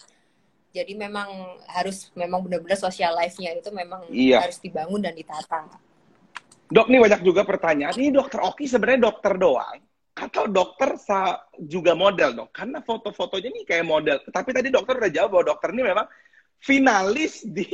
Jadi 0.73 0.97
memang 0.97 1.29
harus 1.69 2.09
memang 2.17 2.41
benar-benar 2.41 2.73
social 2.75 3.13
life-nya 3.13 3.53
itu 3.53 3.69
memang 3.69 4.09
Iya. 4.09 4.41
harus 4.41 4.57
dibangun 4.57 4.97
dan 4.97 5.13
ditata. 5.13 5.69
Dok 6.65 6.89
nih 6.89 6.97
banyak 6.97 7.21
juga 7.21 7.45
pertanyaan. 7.45 7.93
Ini 7.93 8.09
dokter 8.09 8.41
Oki 8.41 8.65
sebenarnya 8.65 9.05
dokter 9.05 9.37
doang 9.37 9.77
atau 10.13 10.49
dokter 10.49 10.97
sa 10.97 11.45
juga 11.55 11.93
model 11.93 12.33
dok? 12.33 12.49
Karena 12.49 12.81
foto-fotonya 12.81 13.53
nih 13.53 13.63
kayak 13.63 13.85
model. 13.85 14.17
Tapi 14.25 14.49
tadi 14.49 14.73
dokter 14.73 14.97
udah 14.97 15.11
jawab 15.13 15.29
bahwa 15.31 15.45
dokter 15.53 15.69
ini 15.69 15.83
memang 15.85 16.09
finalis 16.57 17.45
di 17.45 17.69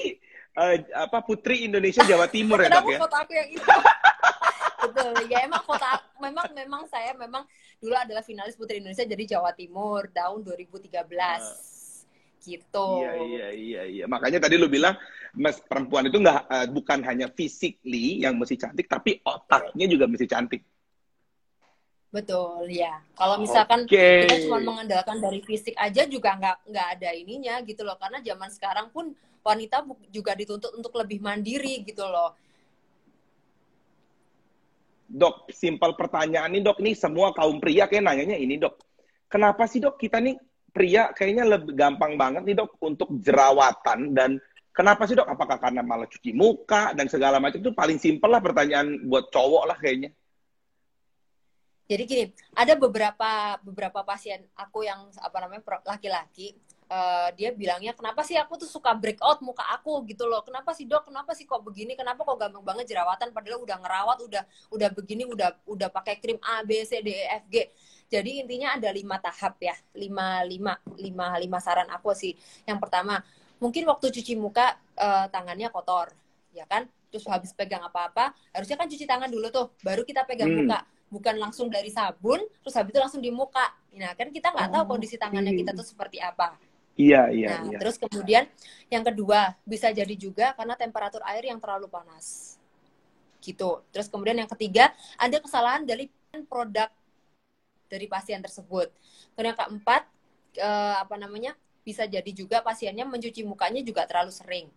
eh, 0.52 0.76
apa 0.92 1.24
Putri 1.24 1.64
Indonesia 1.64 2.04
Jawa 2.04 2.28
Timur 2.28 2.60
ya 2.60 2.68
dok 2.68 2.84
ya. 2.92 3.00
foto 3.00 3.16
aku 3.16 3.32
yang 3.32 3.48
itu? 3.48 3.64
Betul. 4.84 5.24
Ya 5.32 5.48
emang 5.48 5.64
foto 5.64 5.88
aku- 5.88 6.20
memang 6.20 6.46
memang 6.52 6.82
saya 6.92 7.16
memang 7.16 7.48
dulu 7.80 7.96
adalah 7.96 8.28
finalis 8.28 8.60
Putri 8.60 8.84
Indonesia 8.84 9.08
jadi 9.08 9.40
Jawa 9.40 9.56
Timur 9.56 10.12
tahun 10.12 10.44
2013. 10.44 11.79
Gitu. 12.40 12.88
Iya 13.04 13.12
iya 13.20 13.48
iya 13.52 13.82
iya. 13.86 14.06
Makanya 14.08 14.40
tadi 14.48 14.56
lu 14.56 14.72
bilang 14.72 14.96
mas 15.36 15.60
perempuan 15.62 16.08
itu 16.08 16.18
nggak 16.18 16.42
eh, 16.48 16.68
bukan 16.72 17.00
hanya 17.06 17.28
physically 17.30 18.24
yang 18.24 18.40
mesti 18.40 18.56
cantik, 18.56 18.88
tapi 18.88 19.20
otaknya 19.22 19.86
juga 19.86 20.08
mesti 20.08 20.26
cantik. 20.26 20.62
Betul, 22.10 22.74
ya. 22.74 23.06
Kalau 23.14 23.38
misalkan 23.38 23.86
Oke. 23.86 24.26
kita 24.26 24.50
cuma 24.50 24.58
mengandalkan 24.58 25.22
dari 25.22 25.46
fisik 25.46 25.78
aja 25.78 26.10
juga 26.10 26.34
nggak 26.42 26.58
nggak 26.74 26.88
ada 26.98 27.10
ininya 27.14 27.62
gitu 27.62 27.86
loh. 27.86 27.94
Karena 28.02 28.18
zaman 28.26 28.50
sekarang 28.50 28.90
pun 28.90 29.14
wanita 29.46 29.86
juga 30.10 30.34
dituntut 30.34 30.74
untuk 30.74 30.94
lebih 30.98 31.22
mandiri 31.22 31.86
gitu 31.86 32.02
loh. 32.10 32.34
Dok, 35.10 35.54
simpel 35.54 35.94
pertanyaan 35.94 36.50
nih 36.54 36.62
dok, 36.66 36.82
nih 36.82 36.94
semua 36.98 37.34
kaum 37.34 37.62
pria 37.62 37.86
kayak 37.86 38.06
nanyanya 38.06 38.38
ini 38.38 38.58
dok. 38.58 38.78
Kenapa 39.30 39.70
sih 39.70 39.78
dok 39.78 40.02
kita 40.02 40.18
nih 40.18 40.34
pria 40.70 41.12
kayaknya 41.12 41.46
lebih 41.46 41.74
gampang 41.74 42.16
banget 42.16 42.46
nih 42.46 42.56
dok 42.58 42.78
untuk 42.82 43.10
jerawatan 43.20 44.14
dan 44.14 44.40
kenapa 44.72 45.04
sih 45.10 45.18
dok? 45.18 45.28
Apakah 45.28 45.60
karena 45.60 45.84
malah 45.84 46.08
cuci 46.08 46.32
muka 46.32 46.96
dan 46.96 47.12
segala 47.12 47.42
macam 47.42 47.60
itu 47.60 47.76
paling 47.76 48.00
simpel 48.00 48.32
lah 48.32 48.40
pertanyaan 48.40 49.04
buat 49.06 49.28
cowok 49.28 49.64
lah 49.68 49.78
kayaknya. 49.78 50.16
Jadi 51.90 52.04
gini, 52.06 52.26
ada 52.54 52.78
beberapa 52.78 53.58
beberapa 53.66 54.06
pasien 54.06 54.46
aku 54.54 54.86
yang 54.86 55.10
apa 55.26 55.38
namanya 55.42 55.82
laki-laki, 55.90 56.54
eh, 56.86 57.30
dia 57.34 57.50
bilangnya 57.50 57.98
kenapa 57.98 58.22
sih 58.22 58.38
aku 58.38 58.62
tuh 58.62 58.70
suka 58.70 58.94
breakout 58.94 59.42
muka 59.42 59.66
aku 59.74 60.06
gitu 60.06 60.30
loh. 60.30 60.46
Kenapa 60.46 60.78
sih 60.78 60.86
dok? 60.86 61.10
Kenapa 61.10 61.34
sih 61.34 61.50
kok 61.50 61.66
begini? 61.66 61.98
Kenapa 61.98 62.22
kok 62.22 62.38
gampang 62.38 62.62
banget 62.62 62.94
jerawatan? 62.94 63.34
Padahal 63.34 63.66
udah 63.66 63.78
ngerawat, 63.82 64.18
udah 64.22 64.44
udah 64.70 64.90
begini, 64.94 65.26
udah 65.26 65.50
udah 65.66 65.90
pakai 65.90 66.22
krim 66.22 66.38
A, 66.46 66.62
B, 66.62 66.86
C, 66.86 67.02
D, 67.02 67.10
E, 67.10 67.26
F, 67.42 67.50
G. 67.50 67.74
Jadi 68.10 68.42
intinya 68.42 68.74
ada 68.78 68.90
lima 68.90 69.22
tahap 69.22 69.62
ya, 69.62 69.76
lima 69.94 70.42
lima 70.46 70.74
lima 70.98 71.38
lima 71.38 71.58
saran 71.62 71.90
aku 71.94 72.10
sih. 72.18 72.34
Yang 72.66 72.80
pertama, 72.82 73.22
mungkin 73.62 73.86
waktu 73.86 74.10
cuci 74.10 74.34
muka 74.38 74.78
eh, 74.98 75.26
tangannya 75.30 75.70
kotor, 75.70 76.10
ya 76.54 76.66
kan? 76.66 76.90
Terus 77.10 77.26
habis 77.30 77.52
pegang 77.54 77.82
apa-apa, 77.86 78.34
harusnya 78.54 78.78
kan 78.78 78.88
cuci 78.90 79.06
tangan 79.06 79.30
dulu 79.30 79.48
tuh, 79.50 79.74
baru 79.86 80.02
kita 80.06 80.26
pegang 80.30 80.50
Hmm. 80.50 80.66
muka 80.66 80.82
bukan 81.10 81.42
langsung 81.42 81.74
dari 81.74 81.90
sabun 81.90 82.38
terus 82.62 82.78
habis 82.78 82.94
itu 82.94 83.02
langsung 83.02 83.22
di 83.22 83.34
muka. 83.34 83.66
Nah, 83.98 84.14
kan 84.14 84.30
kita 84.30 84.54
nggak 84.54 84.70
tahu 84.70 84.84
Oh, 84.86 84.90
kondisi 84.94 85.18
tangannya 85.18 85.58
kita 85.58 85.74
tuh 85.74 85.82
seperti 85.82 86.22
apa. 86.22 86.54
Iya 87.00 87.22
iya 87.32 87.50
Nah, 87.50 87.60
iya. 87.66 87.78
terus 87.80 87.96
kemudian 87.98 88.46
yang 88.94 89.02
kedua 89.08 89.56
bisa 89.66 89.90
jadi 89.90 90.14
juga 90.14 90.54
karena 90.58 90.76
temperatur 90.78 91.24
air 91.26 91.44
yang 91.50 91.58
terlalu 91.64 91.88
panas. 91.90 92.58
Gitu. 93.40 93.70
Terus 93.96 94.08
kemudian 94.12 94.38
yang 94.38 94.50
ketiga 94.52 94.92
ada 95.16 95.38
kesalahan 95.40 95.88
dari 95.88 96.12
produk 96.46 96.92
dari 97.90 98.06
pasien 98.06 98.40
tersebut. 98.40 98.94
Kemudian 99.34 99.52
yang 99.52 99.60
keempat 99.60 100.02
eh, 100.56 100.96
apa 101.02 101.18
namanya? 101.18 101.58
bisa 101.90 102.06
jadi 102.06 102.30
juga 102.30 102.62
pasiennya 102.62 103.08
mencuci 103.08 103.42
mukanya 103.42 103.82
juga 103.82 104.06
terlalu 104.06 104.30
sering. 104.30 104.68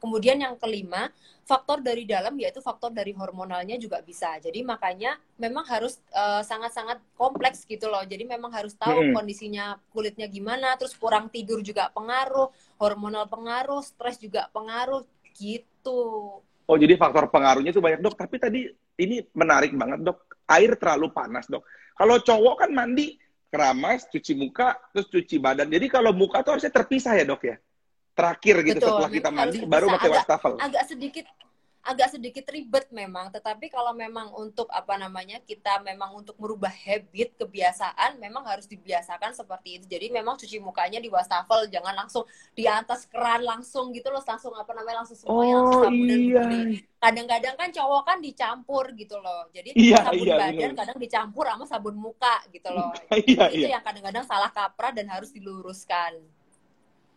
Kemudian 0.00 0.36
yang 0.36 0.60
kelima, 0.60 1.08
faktor 1.48 1.80
dari 1.80 2.04
dalam 2.04 2.36
yaitu 2.36 2.60
faktor 2.60 2.92
dari 2.92 3.16
hormonalnya 3.16 3.80
juga 3.80 4.04
bisa. 4.04 4.36
Jadi 4.36 4.60
makanya 4.60 5.16
memang 5.40 5.64
harus 5.64 5.96
sangat 6.44 6.72
sangat-sangat 6.72 6.98
kompleks 7.16 7.64
gitu 7.64 7.88
loh. 7.88 8.04
Jadi 8.04 8.28
memang 8.28 8.52
harus 8.52 8.76
tahu 8.76 9.00
hmm. 9.00 9.16
kondisinya 9.16 9.80
kulitnya 9.96 10.28
gimana, 10.28 10.76
terus 10.76 10.92
kurang 10.96 11.32
tidur 11.32 11.64
juga 11.64 11.88
pengaruh, 11.92 12.52
hormonal 12.76 13.28
pengaruh, 13.32 13.80
stres 13.80 14.20
juga 14.20 14.48
pengaruh 14.52 15.08
gitu. 15.40 16.40
Oh, 16.64 16.76
jadi 16.76 16.96
faktor 17.00 17.28
pengaruhnya 17.32 17.72
itu 17.72 17.80
banyak, 17.80 18.00
Dok. 18.04 18.16
Tapi 18.16 18.36
tadi 18.36 18.60
ini 18.98 19.24
menarik 19.34 19.74
banget, 19.74 20.02
Dok. 20.02 20.18
Air 20.44 20.76
terlalu 20.76 21.10
panas, 21.10 21.48
Dok. 21.48 21.64
Kalau 21.94 22.16
cowok 22.20 22.66
kan 22.66 22.70
mandi 22.74 23.16
keramas, 23.48 24.10
cuci 24.10 24.34
muka, 24.34 24.74
terus 24.90 25.06
cuci 25.08 25.38
badan. 25.38 25.70
Jadi 25.70 25.86
kalau 25.86 26.10
muka 26.10 26.42
tuh 26.42 26.58
harusnya 26.58 26.74
terpisah 26.74 27.14
ya, 27.14 27.24
Dok 27.24 27.42
ya? 27.46 27.56
terakhir 28.14 28.54
gitu 28.62 28.78
Betul, 28.78 28.88
setelah 28.94 29.10
kita 29.10 29.30
mandi 29.34 29.58
baru 29.66 29.86
pakai 29.98 30.10
wastafel. 30.14 30.52
Agak 30.62 30.84
sedikit 30.86 31.26
agak 31.84 32.16
sedikit 32.16 32.48
ribet 32.48 32.88
memang, 32.88 33.28
tetapi 33.28 33.68
kalau 33.68 33.92
memang 33.92 34.32
untuk 34.32 34.72
apa 34.72 34.96
namanya 34.96 35.36
kita 35.44 35.84
memang 35.84 36.16
untuk 36.16 36.32
merubah 36.40 36.72
habit 36.72 37.36
kebiasaan 37.36 38.16
memang 38.16 38.40
harus 38.48 38.64
dibiasakan 38.64 39.36
seperti 39.36 39.76
itu. 39.76 39.84
Jadi 39.84 40.08
memang 40.08 40.40
cuci 40.40 40.64
mukanya 40.64 40.96
di 40.96 41.12
wastafel, 41.12 41.68
jangan 41.68 41.92
langsung 41.92 42.24
di 42.56 42.64
atas 42.64 43.04
keran 43.04 43.44
langsung 43.44 43.92
gitu 43.92 44.08
loh, 44.08 44.24
langsung 44.24 44.56
apa 44.56 44.72
namanya 44.72 45.04
langsung 45.04 45.20
semuanya 45.20 45.54
oh, 45.54 45.60
langsung 45.60 45.82
sabun 45.84 46.08
iya. 46.08 46.42
dan 46.42 46.50
Kadang-kadang 47.04 47.54
kan 47.60 47.68
cowok 47.68 48.02
kan 48.08 48.18
dicampur 48.24 48.84
gitu 48.96 49.16
loh. 49.20 49.44
Jadi 49.52 49.76
iya, 49.76 50.00
sabun 50.00 50.24
iya, 50.24 50.36
badan 50.40 50.56
bener. 50.56 50.80
kadang 50.80 50.98
dicampur 50.98 51.44
sama 51.44 51.64
sabun 51.68 51.96
muka 52.00 52.40
gitu 52.48 52.72
loh. 52.72 52.96
iya, 53.28 53.44
itu 53.52 53.68
iya. 53.68 53.76
yang 53.76 53.84
kadang-kadang 53.84 54.24
salah 54.24 54.48
kaprah 54.48 54.96
dan 54.96 55.12
harus 55.12 55.28
diluruskan. 55.28 56.16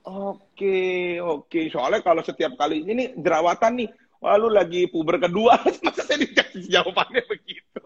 Oke, 0.07 1.19
oke. 1.19 1.67
Soalnya 1.67 1.99
kalau 1.99 2.23
setiap 2.23 2.55
kali 2.55 2.83
ini 2.83 3.11
jerawatan 3.19 3.83
nih, 3.83 3.89
wah 4.21 4.35
lu 4.35 4.49
lagi 4.49 4.89
puber 4.89 5.21
kedua, 5.21 5.57
masa 5.85 6.01
saya 6.05 6.21
dikasih 6.21 6.65
jawabannya 6.69 7.23
begitu? 7.25 7.81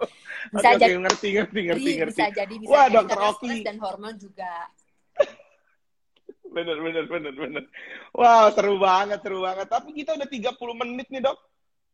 Bisa 0.51 0.67
oke, 0.73 0.79
jadi, 0.81 0.93
oke, 0.97 1.03
ngerti, 1.05 1.27
ngerti, 1.37 1.59
ngerti, 1.69 1.91
ngerti. 2.01 2.19
Bisa 2.19 2.27
jadi, 2.33 2.53
bisa 2.57 2.71
wah, 2.71 2.85
jadi. 2.87 2.95
dokter 2.97 3.17
Oki. 3.19 3.53
dan 3.63 3.77
hormon 3.77 4.15
juga. 4.17 4.53
bener, 6.55 6.77
bener, 6.81 7.05
bener, 7.07 7.33
bener. 7.35 7.63
Wah, 8.11 8.49
seru 8.51 8.75
banget, 8.81 9.19
seru 9.23 9.39
banget. 9.45 9.67
Tapi 9.69 9.89
kita 9.95 10.17
udah 10.17 10.27
30 10.27 10.81
menit 10.81 11.07
nih, 11.13 11.21
dok. 11.23 11.37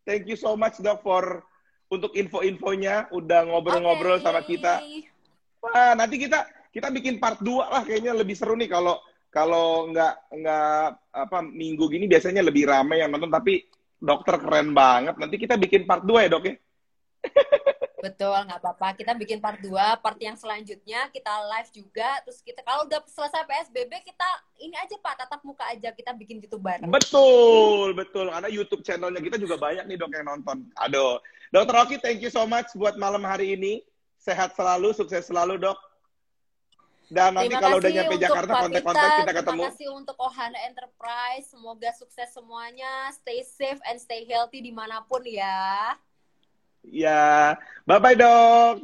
Thank 0.08 0.32
you 0.32 0.40
so 0.40 0.56
much, 0.56 0.80
dok, 0.80 1.04
for 1.04 1.44
untuk 1.92 2.16
info-infonya. 2.16 3.12
Udah 3.12 3.46
ngobrol-ngobrol 3.46 4.18
okay. 4.18 4.26
sama 4.26 4.42
kita. 4.42 4.80
Wah, 5.62 5.94
nanti 5.94 6.16
kita 6.18 6.48
kita 6.72 6.94
bikin 6.94 7.18
part 7.18 7.42
2 7.42 7.74
lah 7.74 7.82
kayaknya 7.82 8.14
lebih 8.14 8.38
seru 8.38 8.54
nih 8.54 8.70
kalau 8.70 9.02
kalau 9.34 9.90
nggak 9.90 10.30
nggak 10.30 10.84
apa 11.10 11.38
minggu 11.42 11.90
gini 11.90 12.06
biasanya 12.06 12.46
lebih 12.46 12.70
ramai 12.70 13.02
yang 13.02 13.10
nonton 13.10 13.34
tapi 13.34 13.66
dokter 13.98 14.36
keren 14.38 14.72
banget. 14.72 15.18
Nanti 15.18 15.36
kita 15.42 15.58
bikin 15.58 15.90
part 15.90 16.06
2 16.06 16.26
ya, 16.26 16.30
Dok 16.30 16.46
ya. 16.46 16.56
Betul, 17.98 18.38
nggak 18.46 18.62
apa-apa. 18.62 18.94
Kita 18.94 19.18
bikin 19.18 19.42
part 19.42 19.58
2, 19.58 19.74
part 20.00 20.20
yang 20.22 20.38
selanjutnya 20.38 21.10
kita 21.10 21.34
live 21.50 21.70
juga. 21.74 22.10
Terus 22.24 22.40
kita 22.46 22.62
kalau 22.62 22.86
udah 22.86 23.02
selesai 23.10 23.42
PSBB 23.44 23.90
kita 24.06 24.30
ini 24.62 24.78
aja 24.78 24.96
Pak, 25.02 25.26
tatap 25.26 25.42
muka 25.42 25.66
aja 25.66 25.90
kita 25.92 26.14
bikin 26.14 26.38
YouTube 26.38 26.62
bareng. 26.62 26.88
Betul, 26.94 27.98
betul. 27.98 28.30
Karena 28.30 28.50
YouTube 28.54 28.86
channelnya 28.86 29.20
kita 29.20 29.42
juga 29.42 29.58
banyak 29.58 29.90
nih 29.90 29.98
Dok 29.98 30.14
yang 30.14 30.28
nonton. 30.30 30.70
Aduh. 30.78 31.18
Dokter 31.48 31.74
Rocky, 31.74 31.98
thank 31.98 32.20
you 32.20 32.30
so 32.30 32.44
much 32.46 32.70
buat 32.76 33.00
malam 33.00 33.24
hari 33.24 33.56
ini. 33.58 33.80
Sehat 34.20 34.54
selalu, 34.54 34.92
sukses 34.94 35.26
selalu, 35.26 35.58
Dok. 35.58 35.87
Dan 37.08 37.40
nanti 37.40 37.56
terima 37.56 37.64
kalau 37.64 37.78
udah 37.80 37.92
nyampe 37.96 38.16
Jakarta 38.20 38.52
kontak-kontak 38.68 39.10
kita 39.24 39.34
ketemu. 39.40 39.64
Terima 39.64 39.72
kasih 39.72 39.88
untuk 39.96 40.16
Ohana 40.20 40.60
Enterprise. 40.68 41.46
Semoga 41.48 41.90
sukses 41.96 42.30
semuanya. 42.36 42.92
Stay 43.16 43.48
safe 43.48 43.80
and 43.88 43.96
stay 44.04 44.28
healthy 44.28 44.60
di 44.60 44.76
mana 44.76 45.00
pun 45.08 45.24
ya. 45.24 45.96
Ya, 46.84 47.56
bye-bye 47.88 48.16
dok. 48.20 48.76